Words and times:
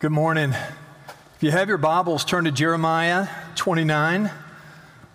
Good 0.00 0.12
morning. 0.12 0.50
If 0.50 1.42
you 1.42 1.50
have 1.50 1.68
your 1.68 1.76
Bibles, 1.76 2.24
turn 2.24 2.44
to 2.44 2.52
Jeremiah 2.52 3.26
29, 3.56 4.30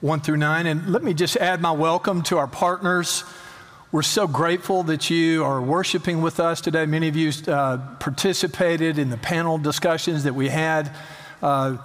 1 0.02 0.20
through 0.20 0.36
9. 0.36 0.66
And 0.66 0.90
let 0.90 1.02
me 1.02 1.14
just 1.14 1.38
add 1.38 1.62
my 1.62 1.72
welcome 1.72 2.22
to 2.24 2.38
our 2.38 2.48
partners. 2.48 3.24
We're 3.94 4.02
so 4.02 4.28
grateful 4.28 4.84
that 4.84 5.10
you 5.10 5.46
are 5.46 5.62
worshiping 5.62 6.22
with 6.22 6.42
us 6.42 6.60
today. 6.60 6.86
Many 6.86 7.08
of 7.08 7.16
you 7.16 7.32
uh, 7.48 7.78
participated 8.02 9.00
in 9.00 9.10
the 9.10 9.16
panel 9.16 9.58
discussions 9.58 10.26
that 10.26 10.36
we 10.36 10.50
had. 10.50 10.94
Uh, 11.42 11.78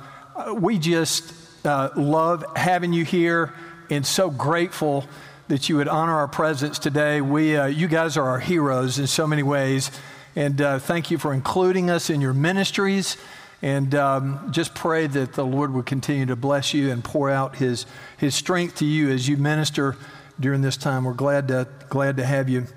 we 0.54 0.76
just 0.76 1.32
uh, 1.64 1.90
love 1.94 2.44
having 2.56 2.92
you 2.92 3.04
here 3.04 3.54
and 3.90 4.04
so 4.04 4.28
grateful 4.28 5.04
that 5.46 5.68
you 5.68 5.76
would 5.76 5.86
honor 5.86 6.16
our 6.16 6.26
presence 6.26 6.80
today. 6.80 7.20
We, 7.20 7.56
uh, 7.56 7.66
you 7.66 7.86
guys 7.86 8.16
are 8.16 8.28
our 8.28 8.40
heroes 8.40 8.98
in 8.98 9.06
so 9.06 9.24
many 9.24 9.44
ways. 9.44 9.92
And 10.38 10.60
uh, 10.60 10.78
thank 10.78 11.10
you 11.10 11.18
for 11.18 11.34
including 11.34 11.90
us 11.90 12.10
in 12.10 12.20
your 12.20 12.32
ministries. 12.32 13.16
And 13.60 13.92
um, 13.96 14.52
just 14.52 14.72
pray 14.72 15.08
that 15.08 15.32
the 15.32 15.44
Lord 15.44 15.74
would 15.74 15.86
continue 15.86 16.26
to 16.26 16.36
bless 16.36 16.72
you 16.72 16.92
and 16.92 17.02
pour 17.02 17.28
out 17.28 17.56
his, 17.56 17.86
his 18.18 18.36
strength 18.36 18.76
to 18.76 18.84
you 18.84 19.10
as 19.10 19.26
you 19.28 19.36
minister 19.36 19.96
during 20.38 20.60
this 20.60 20.76
time. 20.76 21.02
We're 21.02 21.14
glad 21.14 21.48
to, 21.48 21.66
glad 21.88 22.18
to 22.18 22.24
have 22.24 22.48
you. 22.48 22.68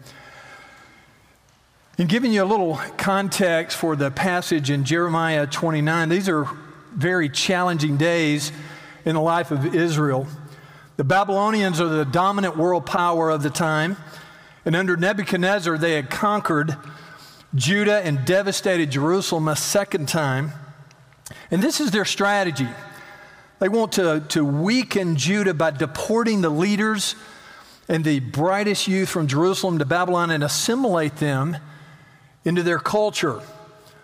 In 2.00 2.08
giving 2.08 2.34
you 2.34 2.42
a 2.42 2.46
little 2.46 2.82
context 2.98 3.78
for 3.78 3.96
the 3.96 4.10
passage 4.10 4.72
in 4.72 4.84
Jeremiah 4.84 5.46
29, 5.46 6.10
these 6.10 6.28
are 6.30 6.50
very 6.96 7.30
challenging 7.30 7.96
days 7.96 8.52
in 9.06 9.14
the 9.14 9.22
life 9.22 9.52
of 9.52 9.76
Israel. 9.76 10.26
The 10.98 11.04
Babylonians 11.04 11.80
are 11.80 11.90
the 11.90 12.06
dominant 12.06 12.58
world 12.58 12.88
power 12.88 13.30
of 13.30 13.44
the 13.44 13.52
time, 13.52 13.98
and 14.66 14.76
under 14.76 14.98
Nebuchadnezzar, 14.98 15.78
they 15.78 15.94
had 15.94 16.10
conquered 16.10 16.76
Judah 17.54 18.00
and 18.06 18.24
devastated 18.26 18.92
Jerusalem 18.92 19.48
a 19.48 19.56
second 19.56 20.08
time. 20.08 20.54
And 21.50 21.62
this 21.62 21.82
is 21.82 21.92
their 21.92 22.06
strategy. 22.06 22.68
They 23.60 23.70
want 23.70 23.94
to, 23.94 24.24
to 24.30 24.44
weaken 24.44 25.18
Judah 25.18 25.54
by 25.54 25.72
deporting 25.72 26.42
the 26.42 26.50
leaders 26.50 27.16
and 27.88 28.04
the 28.04 28.20
brightest 28.20 28.88
youth 28.88 29.10
from 29.10 29.28
Jerusalem 29.28 29.80
to 29.80 29.86
Babylon 29.86 30.32
and 30.32 30.44
assimilate 30.44 31.18
them 31.18 31.58
into 32.46 32.64
their 32.64 32.80
culture. 32.80 33.42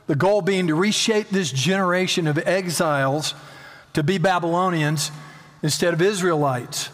The 0.08 0.16
goal 0.16 0.42
being 0.42 0.68
to 0.68 0.76
reshape 0.76 1.30
this 1.30 1.52
generation 1.52 2.28
of 2.28 2.38
exiles 2.40 3.34
to 3.94 4.04
be 4.04 4.18
Babylonians 4.18 5.12
instead 5.64 5.94
of 5.94 6.02
Israelites. 6.02 6.90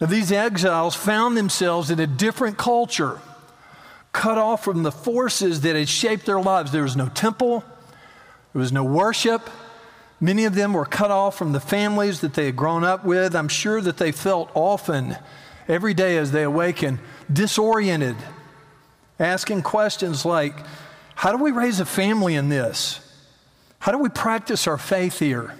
Now, 0.00 0.06
these 0.06 0.32
exiles 0.32 0.94
found 0.94 1.36
themselves 1.36 1.90
in 1.90 2.00
a 2.00 2.06
different 2.06 2.56
culture 2.56 3.20
cut 4.12 4.38
off 4.38 4.62
from 4.64 4.82
the 4.82 4.92
forces 4.92 5.62
that 5.62 5.74
had 5.74 5.88
shaped 5.88 6.26
their 6.26 6.40
lives. 6.40 6.70
There 6.70 6.82
was 6.82 6.96
no 6.96 7.08
temple, 7.08 7.64
there 8.52 8.60
was 8.60 8.72
no 8.72 8.84
worship. 8.84 9.48
Many 10.20 10.44
of 10.44 10.54
them 10.54 10.72
were 10.72 10.84
cut 10.84 11.10
off 11.10 11.36
from 11.36 11.52
the 11.52 11.58
families 11.58 12.20
that 12.20 12.34
they 12.34 12.46
had 12.46 12.54
grown 12.54 12.84
up 12.84 13.04
with. 13.04 13.34
I'm 13.34 13.48
sure 13.48 13.80
that 13.80 13.96
they 13.96 14.12
felt 14.12 14.50
often, 14.54 15.16
every 15.66 15.94
day 15.94 16.16
as 16.16 16.30
they 16.30 16.44
awakened, 16.44 17.00
disoriented, 17.32 18.14
asking 19.18 19.62
questions 19.62 20.24
like, 20.24 20.54
How 21.16 21.32
do 21.36 21.42
we 21.42 21.50
raise 21.50 21.80
a 21.80 21.84
family 21.84 22.36
in 22.36 22.50
this? 22.50 23.00
How 23.80 23.90
do 23.90 23.98
we 23.98 24.10
practice 24.10 24.68
our 24.68 24.78
faith 24.78 25.18
here? 25.18 25.56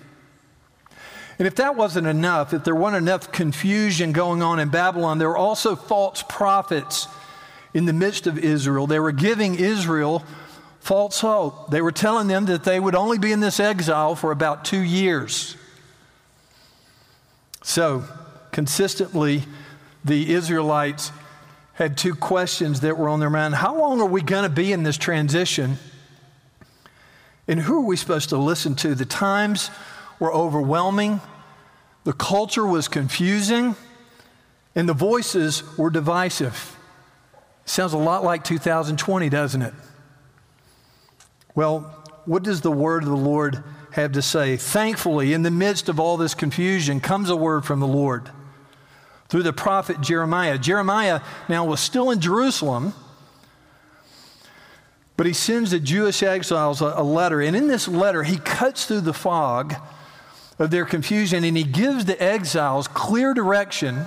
And 1.41 1.49
if 1.49 1.57
that 1.57 1.75
wasn't 1.75 2.07
enough, 2.07 2.55
if 2.55 2.63
there 2.63 2.75
wasn't 2.75 3.03
enough 3.03 3.33
confusion 3.33 4.13
going 4.13 4.43
on 4.43 4.61
in 4.61 4.69
Babylon, 4.69 5.19
there 5.19 5.29
were 5.29 5.37
also 5.37 5.75
false 5.75 6.23
prophets 6.29 7.09
in 7.75 7.87
the 7.87 7.93
midst 7.93 8.27
of 8.27 8.39
Israel. 8.39 8.87
They 8.87 9.01
were 9.01 9.13
giving 9.13 9.55
Israel 9.55 10.25
false 10.81 11.21
hope. 11.21 11.71
They 11.71 11.81
were 11.81 11.93
telling 11.93 12.29
them 12.29 12.47
that 12.47 12.65
they 12.65 12.79
would 12.79 12.95
only 12.95 13.19
be 13.19 13.33
in 13.33 13.41
this 13.41 13.61
exile 13.61 14.15
for 14.15 14.33
about 14.33 14.65
two 14.65 14.81
years. 14.81 15.57
So, 17.63 18.05
consistently, 18.51 19.45
the 20.05 20.35
Israelites 20.35 21.13
had 21.75 21.97
two 21.97 22.15
questions 22.15 22.81
that 22.81 22.99
were 22.99 23.09
on 23.09 23.21
their 23.21 23.31
mind. 23.31 23.55
How 23.55 23.77
long 23.77 24.01
are 24.01 24.07
we 24.07 24.21
going 24.21 24.43
to 24.43 24.55
be 24.55 24.73
in 24.73 24.83
this 24.83 24.99
transition? 24.99 25.79
And 27.49 27.61
who 27.61 27.77
are 27.77 27.87
we 27.87 27.97
supposed 27.97 28.29
to 28.31 28.37
listen 28.37 28.75
to? 28.77 28.95
The 28.95 29.05
times 29.05 29.71
were 30.19 30.33
overwhelming, 30.33 31.21
the 32.05 32.13
culture 32.13 32.67
was 32.67 32.89
confusing, 32.89 33.77
and 34.75 34.89
the 34.89 34.95
voices 34.95 35.63
were 35.77 35.91
divisive. 35.91 36.77
Sounds 37.65 37.93
a 37.93 37.99
lot 37.99 38.25
like 38.25 38.45
2020, 38.45 39.29
doesn't 39.29 39.63
it? 39.63 39.75
Well, 41.55 42.03
what 42.25 42.43
does 42.43 42.61
the 42.61 42.71
word 42.71 43.03
of 43.03 43.09
the 43.09 43.17
Lord 43.17 43.63
have 43.93 44.13
to 44.13 44.23
say? 44.23 44.57
Thankfully, 44.57 45.33
in 45.33 45.43
the 45.43 45.51
midst 45.51 45.89
of 45.89 46.01
all 46.01 46.17
this 46.17 46.35
confusion, 46.35 47.01
comes 47.01 47.31
a 47.31 47.37
word 47.37 47.65
from 47.65 47.81
the 47.81 47.87
Lord 47.87 48.31
through 49.29 49.43
the 49.43 49.53
prophet 49.53 50.01
Jeremiah. 50.01 50.59
Jeremiah 50.59 51.21
now 51.49 51.65
was 51.65 51.81
still 51.81 52.11
in 52.11 52.21
Jerusalem, 52.21 52.95
but 55.17 55.27
he 55.27 55.33
sends 55.33 55.71
the 55.71 55.81
Jewish 55.81 56.23
exiles 56.23 56.83
a, 56.83 56.95
a 56.97 57.03
letter. 57.03 57.41
And 57.41 57.57
in 57.57 57.67
this 57.67 57.89
letter, 57.89 58.23
he 58.23 58.39
cuts 58.39 58.87
through 58.87 59.03
the 59.03 59.15
fog 59.15 59.75
of 60.59 60.71
their 60.71 60.85
confusion 60.85 61.45
and 61.45 61.57
he 61.57 61.65
gives 61.65 62.05
the 62.05 62.21
exiles 62.23 62.89
clear 62.89 63.35
direction 63.35 64.07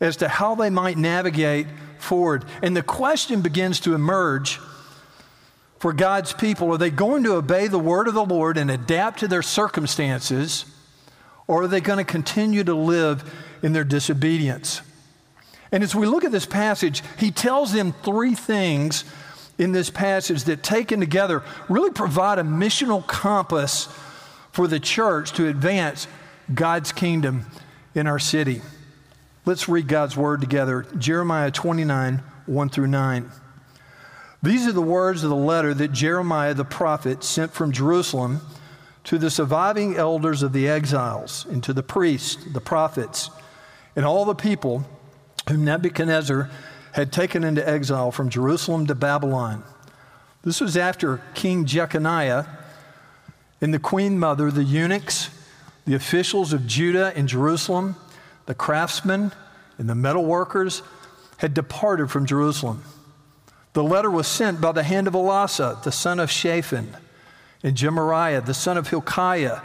as 0.00 0.16
to 0.18 0.28
how 0.28 0.54
they 0.54 0.70
might 0.70 0.96
navigate 0.96 1.66
forward. 1.98 2.44
And 2.62 2.76
the 2.76 2.82
question 2.82 3.40
begins 3.42 3.80
to 3.80 3.94
emerge 3.94 4.58
for 5.78 5.92
God's 5.92 6.32
people 6.32 6.72
are 6.72 6.78
they 6.78 6.90
going 6.90 7.22
to 7.24 7.34
obey 7.34 7.68
the 7.68 7.78
word 7.78 8.08
of 8.08 8.14
the 8.14 8.24
Lord 8.24 8.56
and 8.56 8.70
adapt 8.70 9.20
to 9.20 9.28
their 9.28 9.42
circumstances, 9.42 10.64
or 11.46 11.62
are 11.62 11.68
they 11.68 11.80
going 11.80 11.98
to 11.98 12.04
continue 12.04 12.64
to 12.64 12.74
live 12.74 13.32
in 13.62 13.72
their 13.72 13.84
disobedience? 13.84 14.82
And 15.70 15.82
as 15.84 15.94
we 15.94 16.06
look 16.06 16.24
at 16.24 16.32
this 16.32 16.46
passage, 16.46 17.02
he 17.18 17.30
tells 17.30 17.72
them 17.72 17.92
three 18.02 18.34
things 18.34 19.04
in 19.58 19.72
this 19.72 19.90
passage 19.90 20.44
that, 20.44 20.62
taken 20.62 21.00
together, 21.00 21.42
really 21.68 21.90
provide 21.90 22.38
a 22.38 22.42
missional 22.42 23.06
compass 23.06 23.88
for 24.52 24.66
the 24.66 24.80
church 24.80 25.32
to 25.32 25.46
advance 25.48 26.06
God's 26.52 26.90
kingdom 26.92 27.46
in 27.94 28.06
our 28.06 28.18
city. 28.18 28.62
Let's 29.48 29.66
read 29.66 29.88
God's 29.88 30.14
word 30.14 30.42
together. 30.42 30.84
Jeremiah 30.98 31.50
29, 31.50 32.22
1 32.44 32.68
through 32.68 32.86
9. 32.86 33.30
These 34.42 34.66
are 34.66 34.72
the 34.72 34.82
words 34.82 35.24
of 35.24 35.30
the 35.30 35.36
letter 35.36 35.72
that 35.72 35.90
Jeremiah 35.90 36.52
the 36.52 36.66
prophet 36.66 37.24
sent 37.24 37.54
from 37.54 37.72
Jerusalem 37.72 38.42
to 39.04 39.16
the 39.16 39.30
surviving 39.30 39.96
elders 39.96 40.42
of 40.42 40.52
the 40.52 40.68
exiles, 40.68 41.46
and 41.46 41.64
to 41.64 41.72
the 41.72 41.82
priests, 41.82 42.36
the 42.52 42.60
prophets, 42.60 43.30
and 43.96 44.04
all 44.04 44.26
the 44.26 44.34
people 44.34 44.84
whom 45.48 45.64
Nebuchadnezzar 45.64 46.50
had 46.92 47.10
taken 47.10 47.42
into 47.42 47.66
exile 47.66 48.12
from 48.12 48.28
Jerusalem 48.28 48.86
to 48.88 48.94
Babylon. 48.94 49.64
This 50.42 50.60
was 50.60 50.76
after 50.76 51.22
King 51.32 51.64
Jeconiah 51.64 52.44
and 53.62 53.72
the 53.72 53.78
queen 53.78 54.18
mother, 54.18 54.50
the 54.50 54.62
eunuchs, 54.62 55.30
the 55.86 55.94
officials 55.94 56.52
of 56.52 56.66
Judah 56.66 57.14
and 57.16 57.26
Jerusalem, 57.26 57.96
the 58.48 58.54
craftsmen 58.54 59.30
and 59.76 59.90
the 59.90 59.94
metal 59.94 60.24
workers 60.24 60.82
had 61.36 61.52
departed 61.52 62.10
from 62.10 62.24
Jerusalem. 62.24 62.82
The 63.74 63.82
letter 63.82 64.10
was 64.10 64.26
sent 64.26 64.58
by 64.58 64.72
the 64.72 64.82
hand 64.82 65.06
of 65.06 65.12
Elasah, 65.12 65.82
the 65.82 65.92
son 65.92 66.18
of 66.18 66.30
Shaphan, 66.30 66.96
and 67.62 67.76
Gemariah, 67.76 68.40
the 68.40 68.54
son 68.54 68.78
of 68.78 68.88
Hilkiah, 68.88 69.60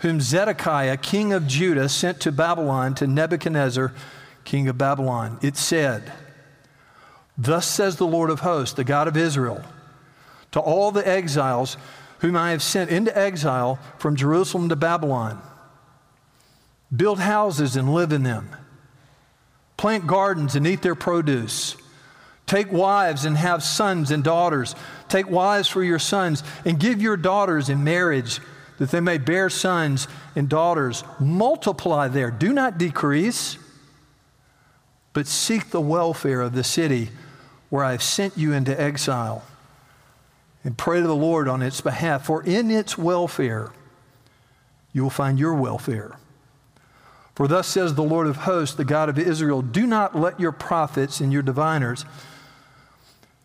whom 0.00 0.20
Zedekiah, 0.20 0.96
king 0.96 1.32
of 1.32 1.46
Judah, 1.46 1.88
sent 1.88 2.18
to 2.22 2.32
Babylon 2.32 2.96
to 2.96 3.06
Nebuchadnezzar, 3.06 3.94
king 4.42 4.66
of 4.66 4.76
Babylon. 4.76 5.38
It 5.40 5.56
said, 5.56 6.12
Thus 7.38 7.64
says 7.64 7.94
the 7.94 8.08
Lord 8.08 8.30
of 8.30 8.40
hosts, 8.40 8.74
the 8.74 8.82
God 8.82 9.06
of 9.06 9.16
Israel, 9.16 9.62
to 10.50 10.58
all 10.58 10.90
the 10.90 11.06
exiles 11.06 11.76
whom 12.18 12.34
I 12.34 12.50
have 12.50 12.62
sent 12.62 12.90
into 12.90 13.16
exile 13.16 13.78
from 13.98 14.16
Jerusalem 14.16 14.68
to 14.70 14.76
Babylon 14.76 15.40
build 16.94 17.18
houses 17.18 17.76
and 17.76 17.92
live 17.92 18.12
in 18.12 18.22
them, 18.22 18.48
plant 19.76 20.06
gardens 20.06 20.54
and 20.56 20.66
eat 20.66 20.82
their 20.82 20.94
produce. 20.94 21.76
Take 22.46 22.70
wives 22.70 23.24
and 23.24 23.36
have 23.36 23.62
sons 23.62 24.12
and 24.12 24.22
daughters. 24.22 24.76
Take 25.08 25.28
wives 25.28 25.68
for 25.68 25.82
your 25.82 25.98
sons 25.98 26.44
and 26.64 26.78
give 26.78 27.02
your 27.02 27.16
daughters 27.16 27.68
in 27.68 27.82
marriage 27.82 28.40
that 28.78 28.90
they 28.90 29.00
may 29.00 29.18
bear 29.18 29.50
sons 29.50 30.06
and 30.36 30.48
daughters. 30.48 31.02
Multiply 31.18 32.08
there, 32.08 32.30
do 32.30 32.52
not 32.52 32.78
decrease, 32.78 33.58
but 35.12 35.26
seek 35.26 35.70
the 35.70 35.80
welfare 35.80 36.40
of 36.40 36.54
the 36.54 36.62
city 36.62 37.10
where 37.68 37.84
I 37.84 37.92
have 37.92 38.02
sent 38.02 38.36
you 38.36 38.52
into 38.52 38.78
exile. 38.80 39.44
And 40.62 40.76
pray 40.76 41.00
to 41.00 41.06
the 41.06 41.16
Lord 41.16 41.48
on 41.48 41.62
its 41.62 41.80
behalf, 41.80 42.26
for 42.26 42.42
in 42.42 42.70
its 42.70 42.98
welfare 42.98 43.72
you 44.92 45.04
will 45.04 45.10
find 45.10 45.38
your 45.38 45.54
welfare. 45.54 46.16
For 47.36 47.46
thus 47.46 47.68
says 47.68 47.94
the 47.94 48.02
Lord 48.02 48.26
of 48.26 48.38
hosts, 48.38 48.74
the 48.74 48.84
God 48.84 49.08
of 49.10 49.18
Israel 49.18 49.62
Do 49.62 49.86
not 49.86 50.18
let 50.18 50.40
your 50.40 50.52
prophets 50.52 51.20
and 51.20 51.32
your 51.32 51.42
diviners 51.42 52.04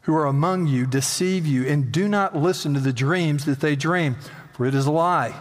who 0.03 0.15
are 0.15 0.25
among 0.25 0.65
you 0.65 0.87
deceive 0.87 1.45
you, 1.45 1.67
and 1.67 1.91
do 1.91 2.07
not 2.07 2.35
listen 2.35 2.73
to 2.73 2.79
the 2.79 2.93
dreams 2.93 3.45
that 3.45 3.59
they 3.59 3.75
dream, 3.75 4.15
for 4.53 4.65
it 4.65 4.73
is 4.73 4.87
a 4.87 4.91
lie 4.91 5.35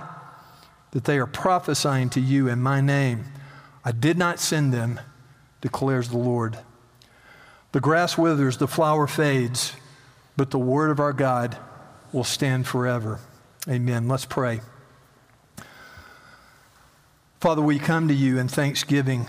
that 0.91 1.05
they 1.05 1.19
are 1.19 1.27
prophesying 1.27 2.11
to 2.11 2.21
you 2.21 2.49
in 2.49 2.61
my 2.61 2.81
name. 2.81 3.25
I 3.85 3.93
did 3.93 4.19
not 4.19 4.39
send 4.39 4.75
them, 4.75 5.01
declares 5.61 6.09
the 6.09 6.19
Lord. 6.19 6.59
The 7.73 7.81
grass 7.81 8.19
withers, 8.19 8.59
the 8.59 8.69
flower 8.69 9.07
fades, 9.07 9.73
but 10.37 10.51
the 10.51 10.59
word 10.59 10.91
of 10.91 11.01
our 11.01 11.13
God 11.13 11.57
will 12.13 12.25
stand 12.25 12.67
forever. 12.67 13.21
Amen. 13.69 14.09
Let's 14.09 14.25
pray. 14.25 14.61
Father, 17.41 17.63
we 17.63 17.79
come 17.79 18.07
to 18.09 18.15
you 18.15 18.39
in 18.39 18.49
thanksgiving 18.49 19.27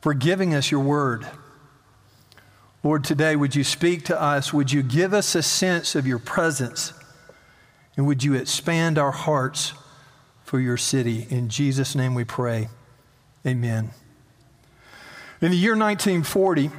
for 0.00 0.14
giving 0.14 0.54
us 0.54 0.70
your 0.70 0.80
word. 0.80 1.26
Lord, 2.82 3.04
today, 3.04 3.36
would 3.36 3.54
you 3.54 3.64
speak 3.64 4.06
to 4.06 4.18
us? 4.18 4.50
Would 4.54 4.72
you 4.72 4.82
give 4.82 5.12
us 5.12 5.34
a 5.34 5.42
sense 5.42 5.94
of 5.94 6.06
your 6.06 6.18
presence? 6.18 6.94
And 7.98 8.06
would 8.06 8.24
you 8.24 8.32
expand 8.32 8.96
our 8.96 9.10
hearts 9.10 9.74
for 10.44 10.58
your 10.58 10.78
city? 10.78 11.26
In 11.28 11.50
Jesus' 11.50 11.94
name 11.94 12.14
we 12.14 12.24
pray. 12.24 12.70
Amen. 13.46 13.90
In 15.42 15.50
the 15.50 15.56
year 15.58 15.76
1940, 15.76 16.70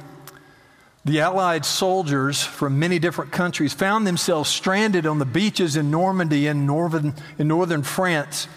the 1.04 1.20
Allied 1.20 1.64
soldiers 1.64 2.42
from 2.42 2.80
many 2.80 2.98
different 2.98 3.30
countries 3.30 3.72
found 3.72 4.04
themselves 4.04 4.50
stranded 4.50 5.06
on 5.06 5.20
the 5.20 5.24
beaches 5.24 5.76
in 5.76 5.92
Normandy 5.92 6.48
in 6.48 6.66
northern, 6.66 7.14
in 7.38 7.46
northern 7.46 7.84
France. 7.84 8.48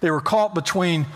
They 0.00 0.10
were 0.10 0.20
caught 0.20 0.54
between 0.54 1.06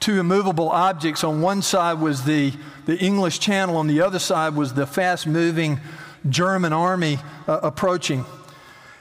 two 0.00 0.20
immovable 0.20 0.68
objects. 0.68 1.24
On 1.24 1.40
one 1.40 1.62
side 1.62 2.00
was 2.00 2.24
the, 2.24 2.52
the 2.86 2.98
English 2.98 3.38
Channel, 3.38 3.76
on 3.76 3.86
the 3.86 4.00
other 4.00 4.18
side 4.18 4.54
was 4.54 4.74
the 4.74 4.86
fast 4.86 5.26
moving 5.26 5.80
German 6.28 6.72
army 6.72 7.18
uh, 7.46 7.60
approaching. 7.62 8.24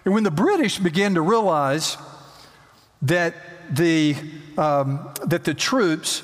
And 0.05 0.13
when 0.13 0.23
the 0.23 0.31
British 0.31 0.79
began 0.79 1.15
to 1.15 1.21
realize 1.21 1.97
that 3.01 3.35
the, 3.69 4.15
um, 4.57 5.09
that 5.25 5.43
the 5.43 5.53
troops 5.53 6.23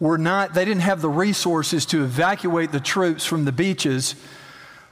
were 0.00 0.18
not, 0.18 0.54
they 0.54 0.64
didn't 0.64 0.82
have 0.82 1.00
the 1.00 1.08
resources 1.08 1.84
to 1.86 2.04
evacuate 2.04 2.72
the 2.72 2.80
troops 2.80 3.24
from 3.24 3.44
the 3.44 3.52
beaches, 3.52 4.14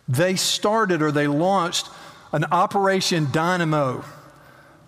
they 0.08 0.37
started 0.37 1.03
or 1.03 1.12
they 1.12 1.26
launched 1.26 1.88
an 2.32 2.44
Operation 2.50 3.29
Dynamo 3.32 4.05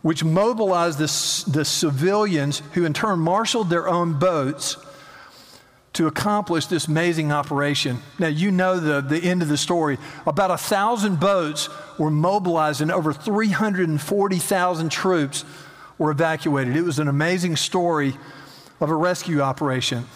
which 0.03 0.23
mobilized 0.23 0.99
the, 0.99 1.51
the 1.51 1.65
civilians 1.65 2.63
who 2.75 2.85
in 2.85 2.93
turn 2.93 3.19
marshaled 3.19 3.69
their 3.71 3.89
own 3.89 4.19
boats 4.19 4.77
to 5.95 6.07
accomplish 6.07 6.67
this 6.67 6.87
amazing 6.87 7.33
operation. 7.33 7.99
Now, 8.19 8.29
you 8.29 8.53
know 8.53 8.79
the, 8.79 9.01
the 9.01 9.19
end 9.19 9.43
of 9.43 9.49
the 9.49 9.57
story. 9.57 9.99
About 10.27 10.51
a 10.51 10.57
thousand 10.57 11.19
boats 11.19 11.69
were 11.99 12.11
mobilized, 12.11 12.81
and 12.81 12.93
over 12.93 13.13
340,000 13.13 14.89
troops 14.91 15.45
were 15.99 16.13
evacuated. 16.13 16.77
It 16.77 16.83
was 16.83 17.01
an 17.01 17.09
amazing 17.09 17.57
story 17.57 18.17
of 18.81 18.91
a 18.91 18.95
rescue 18.95 19.41
operation. 19.41 20.07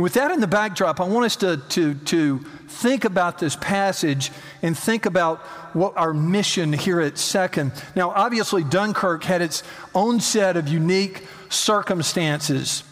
And 0.00 0.02
with 0.02 0.14
that 0.14 0.30
in 0.30 0.40
the 0.40 0.46
backdrop, 0.46 0.98
I 0.98 1.04
want 1.04 1.26
us 1.26 1.36
to, 1.36 1.58
to, 1.58 1.92
to 1.92 2.38
think 2.68 3.04
about 3.04 3.38
this 3.38 3.54
passage 3.54 4.32
and 4.62 4.74
think 4.74 5.04
about 5.04 5.40
what 5.74 5.94
our 5.98 6.14
mission 6.14 6.72
here 6.72 7.02
at 7.02 7.18
Second. 7.18 7.72
Now, 7.94 8.08
obviously, 8.08 8.64
Dunkirk 8.64 9.24
had 9.24 9.42
its 9.42 9.62
own 9.94 10.20
set 10.20 10.56
of 10.56 10.68
unique 10.68 11.26
circumstances, 11.50 12.82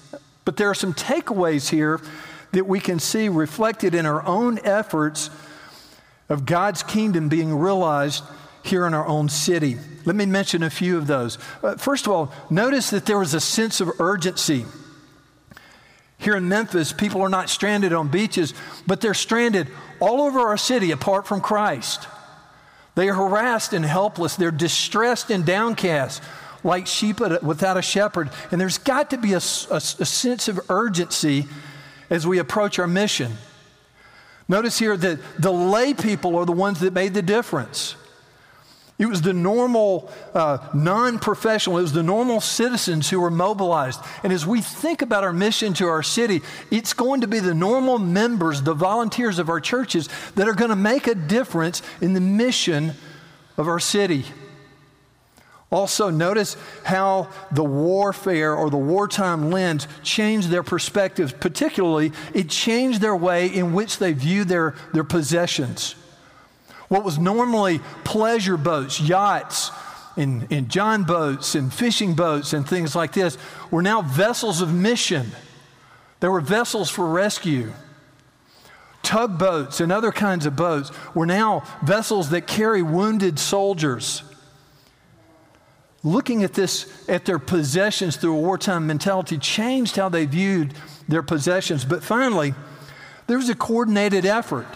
but 0.45 0.59
there 0.59 0.69
are 0.69 0.75
some 0.75 0.93
takeaways 0.93 1.71
here 1.71 1.99
that 2.53 2.67
we 2.67 2.79
can 2.79 2.99
see 2.99 3.31
reflected 3.31 3.95
in 3.95 4.05
our 4.05 4.23
own 4.27 4.59
efforts 4.63 5.31
of 6.29 6.45
God's 6.45 6.83
kingdom 6.83 7.31
being 7.31 7.55
realized 7.55 8.23
here 8.65 8.87
in 8.87 8.93
our 8.93 9.07
own 9.07 9.31
city. 9.31 9.79
Let 10.05 10.15
me 10.15 10.27
mention 10.27 10.63
a 10.63 10.69
few 10.69 10.99
of 10.99 11.07
those. 11.07 11.39
Uh, 11.63 11.77
first 11.77 12.07
of 12.07 12.13
all, 12.13 12.31
notice 12.51 12.91
that 12.91 13.07
there 13.07 13.19
was 13.19 13.33
a 13.33 13.41
sense 13.41 13.81
of 13.81 13.99
urgency. 13.99 14.67
Here 16.19 16.37
in 16.37 16.49
Memphis, 16.49 16.93
people 16.93 17.23
are 17.23 17.29
not 17.29 17.49
stranded 17.49 17.93
on 17.93 18.09
beaches, 18.09 18.53
but 18.87 19.01
they're 19.01 19.15
stranded 19.15 19.69
all 20.01 20.21
over 20.21 20.41
our 20.41 20.57
city 20.57 20.91
apart 20.91 21.27
from 21.27 21.41
Christ. 21.41 22.09
They 22.97 23.09
are 23.09 23.15
harassed 23.15 23.73
and 23.73 23.85
helpless. 23.85 24.35
They're 24.35 24.51
distressed 24.51 25.31
and 25.31 25.47
downcast, 25.47 26.21
like 26.65 26.89
sheep 26.89 27.21
without 27.21 27.77
a 27.77 27.83
shepherd. 27.83 28.31
And 28.51 28.61
there's 28.61 28.79
got 28.79 29.11
to 29.11 29.17
be 29.17 29.35
a, 29.35 29.37
a, 29.71 29.77
a 29.77 29.81
sense 29.81 30.49
of 30.49 30.61
urgency 30.69 31.47
as 32.11 32.27
we 32.27 32.39
approach 32.39 32.81
our 32.81 32.89
mission. 32.89 33.35
Notice 34.49 34.79
here 34.79 34.97
that 34.97 35.21
the 35.39 35.53
lay 35.53 35.95
people 35.95 36.37
are 36.37 36.47
the 36.47 36.53
ones 36.53 36.81
that 36.81 36.93
made 36.93 37.15
the 37.15 37.23
difference. 37.23 37.95
It 38.99 39.07
was 39.07 39.23
the 39.23 39.33
normal, 39.33 40.11
uh, 40.35 40.59
non 40.75 41.21
professional, 41.21 41.79
it 41.79 41.83
was 41.83 41.93
the 41.93 42.03
normal 42.03 42.41
citizens 42.41 43.09
who 43.09 43.21
were 43.21 43.31
mobilized. 43.31 44.01
And 44.25 44.33
as 44.33 44.45
we 44.45 44.61
think 44.61 45.03
about 45.03 45.23
our 45.23 45.33
mission 45.33 45.73
to 45.75 45.87
our 45.87 46.03
city, 46.03 46.43
it's 46.73 46.95
going 46.95 47.21
to 47.21 47.29
be 47.29 47.39
the 47.39 47.55
normal 47.55 48.01
members, 48.01 48.63
the 48.63 48.75
volunteers 48.75 49.39
of 49.39 49.49
our 49.49 49.61
churches, 49.61 50.09
that 50.35 50.49
are 50.49 50.55
going 50.55 50.71
to 50.71 50.77
make 50.77 51.07
a 51.07 51.15
difference 51.15 51.81
in 52.01 52.13
the 52.15 52.21
mission 52.21 52.93
of 53.57 53.69
our 53.69 53.79
city. 53.79 54.25
Also, 55.71 56.11
notice 56.11 56.57
how 56.83 57.29
the 57.53 57.63
warfare 57.63 58.57
or 58.57 58.69
the 58.69 58.77
wartime 58.77 59.51
lens 59.51 59.87
changed 60.03 60.49
their 60.49 60.63
perspectives. 60.65 61.33
Particularly, 61.33 62.11
it 62.35 62.49
changed 62.49 63.01
their 63.01 63.15
way 63.15 63.47
in 63.47 63.75
which 63.75 63.99
they 63.99 64.13
view 64.13 64.45
their, 64.45 64.75
their 64.93 65.05
possessions. 65.05 65.95
What 66.89 67.05
was 67.05 67.19
normally 67.19 67.81
pleasure 68.05 68.57
boats, 68.57 69.01
yachts, 69.01 69.71
and, 70.17 70.51
and 70.51 70.69
John 70.69 71.05
boats 71.05 71.55
and 71.55 71.73
fishing 71.73 72.15
boats 72.15 72.53
and 72.53 72.69
things 72.69 72.97
like 72.97 73.13
this 73.13 73.39
were 73.71 73.83
now 73.83 74.03
vessels 74.03 74.61
of 74.61 74.73
mission. 74.75 75.31
There 76.21 76.31
were 76.31 76.41
vessels 76.41 76.91
for 76.91 77.07
rescue. 77.07 77.73
Tugboats 79.03 79.81
and 79.81 79.93
other 79.93 80.11
kinds 80.11 80.45
of 80.45 80.57
boats 80.57 80.91
were 81.15 81.25
now 81.25 81.63
vessels 81.83 82.31
that 82.31 82.47
carry 82.47 82.83
wounded 82.83 83.39
soldiers. 83.39 84.23
Looking 86.03 86.43
at 86.43 86.55
this, 86.55 87.09
at 87.09 87.25
their 87.25 87.39
possessions 87.39 88.17
through 88.17 88.37
a 88.37 88.41
wartime 88.41 88.87
mentality, 88.87 89.39
changed 89.39 89.97
how 89.97 90.09
they 90.09 90.27
viewed 90.27 90.75
their 91.07 91.23
possessions. 91.23 91.85
But 91.85 92.03
finally, 92.03 92.55
there 93.27 93.37
was 93.37 93.49
a 93.49 93.55
coordinated 93.55 94.27
effort. 94.27 94.67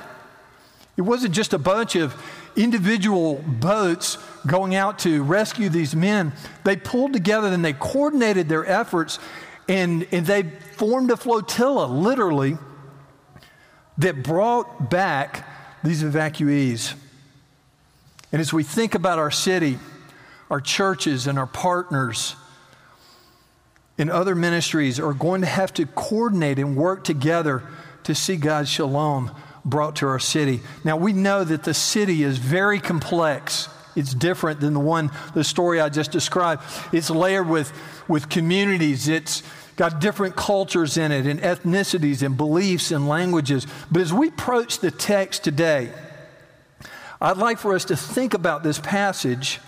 It 0.97 1.03
wasn't 1.03 1.35
just 1.35 1.53
a 1.53 1.59
bunch 1.59 1.97
of 1.97 2.15
individual 2.55 3.43
boats 3.47 4.19
going 4.47 4.75
out 4.75 4.99
to 5.01 5.23
rescue 5.23 5.69
these 5.69 5.97
men. 5.97 6.33
They 6.65 6.77
pulled 6.77 7.13
together 7.13 7.49
and 7.49 7.65
they 7.65 7.73
coordinated 7.73 8.49
their 8.49 8.67
efforts 8.67 9.19
and, 9.69 10.07
and 10.13 10.27
they 10.27 10.43
formed 10.43 11.11
a 11.11 11.17
flotilla, 11.17 11.87
literally, 11.87 12.59
that 13.99 14.23
brought 14.23 14.91
back 14.91 15.49
these 15.83 16.03
evacuees. 16.03 16.95
And 18.33 18.41
as 18.41 18.53
we 18.53 18.63
think 18.63 18.95
about 18.95 19.19
our 19.19 19.31
city, 19.31 19.79
our 20.51 20.61
churches, 20.61 21.27
and 21.27 21.39
our 21.39 21.47
partners 21.47 22.37
in 23.97 24.11
other 24.11 24.35
ministries 24.35 24.99
are 24.99 25.13
going 25.13 25.43
to 25.43 25.47
have 25.47 25.73
to 25.75 25.87
coordinate 25.87 26.59
and 26.59 26.77
work 26.77 27.05
together 27.05 27.63
to 28.05 28.15
see 28.15 28.37
God's 28.37 28.69
shalom 28.69 29.31
brought 29.65 29.97
to 29.97 30.09
our 30.09 30.19
city. 30.19 30.61
Now, 30.85 30.97
we 30.97 31.13
know 31.13 31.45
that 31.45 31.65
the 31.65 31.75
city 31.75 32.23
is 32.23 32.39
very 32.39 32.81
complex. 32.81 33.69
It's 33.95 34.15
different 34.15 34.61
than 34.61 34.75
the 34.75 34.81
one, 34.81 35.11
the 35.35 35.45
story 35.45 35.81
I 35.81 35.89
just 35.89 36.11
described. 36.11 36.63
It's 36.93 37.11
layered 37.11 37.49
with, 37.49 37.73
with 38.09 38.29
communities. 38.29 39.09
It's 39.09 39.43
got 39.77 40.01
different 40.01 40.37
cultures 40.37 40.97
in 40.97 41.13
it, 41.13 41.27
and 41.27 41.41
ethnicities, 41.41 42.23
and 42.23 42.37
beliefs, 42.37 42.91
and 42.91 43.09
languages. 43.09 43.67
But 43.91 44.03
as 44.03 44.13
we 44.13 44.29
approach 44.29 44.79
the 44.79 44.91
text 44.91 45.45
today, 45.45 45.93
I'd 47.21 47.37
like 47.37 47.59
for 47.59 47.75
us 47.75 47.85
to 47.87 47.97
think 47.97 48.35
about 48.35 48.63
this 48.63 48.79
passage 48.79 49.61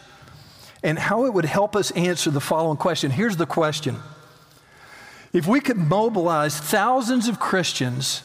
and 0.83 0.99
how 0.99 1.25
it 1.25 1.33
would 1.33 1.45
help 1.45 1.77
us 1.77 1.91
answer 1.93 2.31
the 2.31 2.41
following 2.41 2.77
question. 2.77 3.11
Here's 3.11 3.37
the 3.37 3.47
question 3.47 3.97
If 5.33 5.47
we 5.47 5.61
could 5.61 5.79
mobilize 5.79 6.59
thousands 6.59 7.29
of 7.29 7.39
Christians 7.39 8.23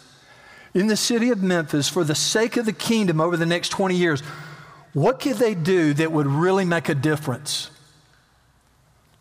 in 0.73 0.87
the 0.87 0.97
city 0.97 1.29
of 1.31 1.41
Memphis 1.41 1.89
for 1.89 2.03
the 2.03 2.15
sake 2.15 2.57
of 2.57 2.65
the 2.65 2.73
kingdom 2.73 3.19
over 3.19 3.37
the 3.37 3.45
next 3.45 3.69
20 3.69 3.95
years, 3.95 4.21
what 4.93 5.19
could 5.19 5.37
they 5.37 5.55
do 5.55 5.93
that 5.93 6.11
would 6.11 6.27
really 6.27 6.65
make 6.65 6.89
a 6.89 6.95
difference? 6.95 7.69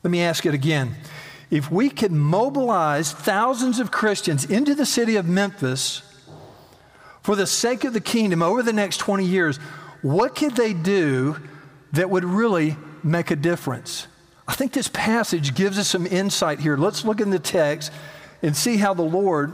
Let 0.03 0.11
me 0.11 0.23
ask 0.23 0.47
it 0.47 0.55
again. 0.55 0.95
If 1.51 1.71
we 1.71 1.91
could 1.91 2.13
mobilize 2.13 3.13
thousands 3.13 3.81
of 3.81 3.91
Christians 3.91 4.45
into 4.45 4.75
the 4.75 4.87
city 4.87 5.17
of 5.17 5.27
Memphis 5.27 6.03
for 7.23 7.35
the 7.35 7.47
sake 7.47 7.85
of 7.85 7.93
the 7.93 8.01
kingdom 8.01 8.43
over 8.43 8.63
the 8.63 8.73
next 8.73 8.99
20 8.99 9.25
years, 9.25 9.57
what 10.03 10.35
could 10.35 10.57
they 10.57 10.73
do 10.73 11.37
that 11.93 12.11
would 12.11 12.25
really 12.25 12.77
make 13.03 13.31
a 13.31 13.37
difference? 13.37 14.07
I 14.47 14.55
think 14.55 14.73
this 14.73 14.89
passage 14.89 15.55
gives 15.55 15.79
us 15.79 15.89
some 15.89 16.07
insight 16.07 16.61
here. 16.61 16.77
Let's 16.77 17.05
look 17.05 17.21
in 17.21 17.31
the 17.31 17.39
text 17.39 17.93
and 18.43 18.57
see 18.57 18.77
how 18.77 18.95
the 18.95 19.03
Lord 19.03 19.53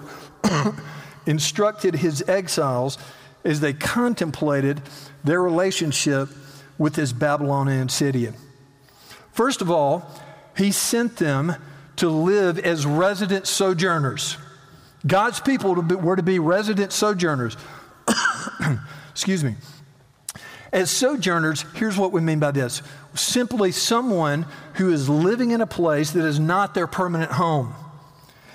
instructed 1.27 1.97
his 1.97 2.23
exiles 2.29 2.99
as 3.45 3.61
they 3.61 3.73
contemplated 3.73 4.81
their 5.23 5.43
relationship 5.43 6.29
with 6.79 6.95
this 6.95 7.13
Babylonian 7.13 7.89
city. 7.89 8.29
First 9.33 9.61
of 9.61 9.71
all, 9.71 10.11
he 10.57 10.73
sent 10.73 11.17
them 11.17 11.57
to 11.97 12.09
live 12.09 12.59
as 12.59 12.87
resident 12.87 13.47
sojourners. 13.47 14.37
God's 15.07 15.41
people 15.41 15.75
were 15.75 16.17
to 16.17 16.23
be 16.23 16.39
resident 16.39 16.93
sojourners. 16.93 17.57
Excuse 19.11 19.45
me. 19.45 19.55
As 20.73 20.91
sojourners, 20.91 21.65
here's 21.75 21.97
what 21.97 22.11
we 22.11 22.21
mean 22.21 22.41
by 22.41 22.51
this 22.51 22.83
simply 23.15 23.71
someone 23.71 24.45
who 24.75 24.93
is 24.93 25.09
living 25.09 25.53
in 25.53 25.61
a 25.61 25.67
place 25.67 26.11
that 26.11 26.25
is 26.25 26.41
not 26.41 26.75
their 26.75 26.89
permanent 26.89 27.31
home. 27.31 27.73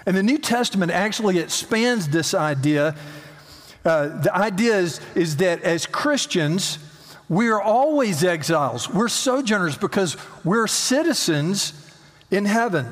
And 0.10 0.18
the 0.18 0.24
New 0.24 0.40
Testament 0.40 0.92
actually 0.92 1.38
expands 1.38 2.10
this 2.10 2.34
idea. 2.34 2.96
Uh, 3.86 4.08
the 4.08 4.36
idea 4.36 4.76
is, 4.80 5.00
is 5.14 5.38
that 5.38 5.62
as 5.62 5.86
Christians, 5.86 6.80
we 7.30 7.50
are 7.50 7.62
always 7.62 8.24
exiles. 8.24 8.90
We're 8.90 9.08
sojourners 9.08 9.78
because 9.78 10.18
we're 10.44 10.66
citizens 10.66 11.74
in 12.32 12.46
heaven. 12.46 12.88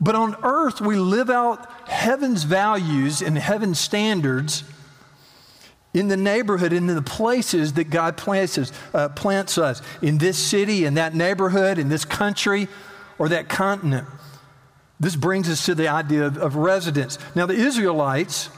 But 0.00 0.14
on 0.14 0.34
earth, 0.42 0.80
we 0.80 0.96
live 0.96 1.28
out 1.28 1.70
heaven's 1.86 2.44
values 2.44 3.20
and 3.20 3.36
heaven's 3.36 3.78
standards 3.78 4.64
in 5.92 6.08
the 6.08 6.16
neighborhood, 6.16 6.72
in 6.72 6.86
the 6.86 7.02
places 7.02 7.74
that 7.74 7.90
God 7.90 8.18
uh, 8.94 9.08
plants 9.10 9.58
us, 9.58 9.82
in 10.00 10.16
this 10.16 10.38
city, 10.38 10.86
in 10.86 10.94
that 10.94 11.14
neighborhood, 11.14 11.78
in 11.78 11.90
this 11.90 12.06
country, 12.06 12.66
or 13.18 13.28
that 13.28 13.50
continent. 13.50 14.08
This 15.00 15.16
brings 15.16 15.48
us 15.48 15.64
to 15.66 15.74
the 15.74 15.88
idea 15.88 16.24
of, 16.24 16.38
of 16.38 16.56
residence. 16.56 17.18
Now, 17.34 17.46
the 17.46 17.54
Israelites 17.54 18.50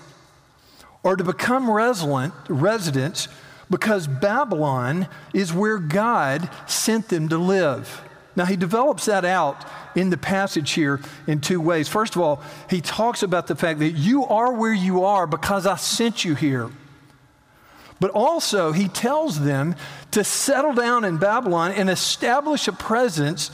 are 1.05 1.17
to 1.17 1.25
become 1.25 1.71
resident, 1.71 2.35
residents 2.49 3.29
because 3.69 4.07
Babylon 4.07 5.07
is 5.33 5.53
where 5.53 5.79
God 5.79 6.51
sent 6.67 7.09
them 7.09 7.29
to 7.29 7.39
live. 7.39 8.03
Now, 8.37 8.45
he 8.45 8.57
develops 8.57 9.07
that 9.07 9.25
out 9.25 9.65
in 9.95 10.11
the 10.11 10.17
passage 10.17 10.73
here 10.73 11.01
in 11.27 11.41
two 11.41 11.61
ways. 11.61 11.89
First 11.89 12.17
of 12.17 12.23
all, 12.23 12.43
he 12.69 12.81
talks 12.81 13.23
about 13.23 13.47
the 13.47 13.57
fact 13.57 13.81
that 13.81 13.91
you 13.91 14.25
are 14.25 14.53
where 14.53 14.73
you 14.73 15.05
are 15.05 15.27
because 15.27 15.67
I 15.67 15.77
sent 15.77 16.25
you 16.25 16.35
here. 16.35 16.71
But 17.99 18.13
also, 18.13 18.73
he 18.73 18.89
tells 18.89 19.41
them 19.41 19.75
to 20.13 20.25
settle 20.25 20.73
down 20.73 21.05
in 21.05 21.19
Babylon 21.19 21.73
and 21.73 21.91
establish 21.91 22.67
a 22.67 22.73
presence 22.73 23.51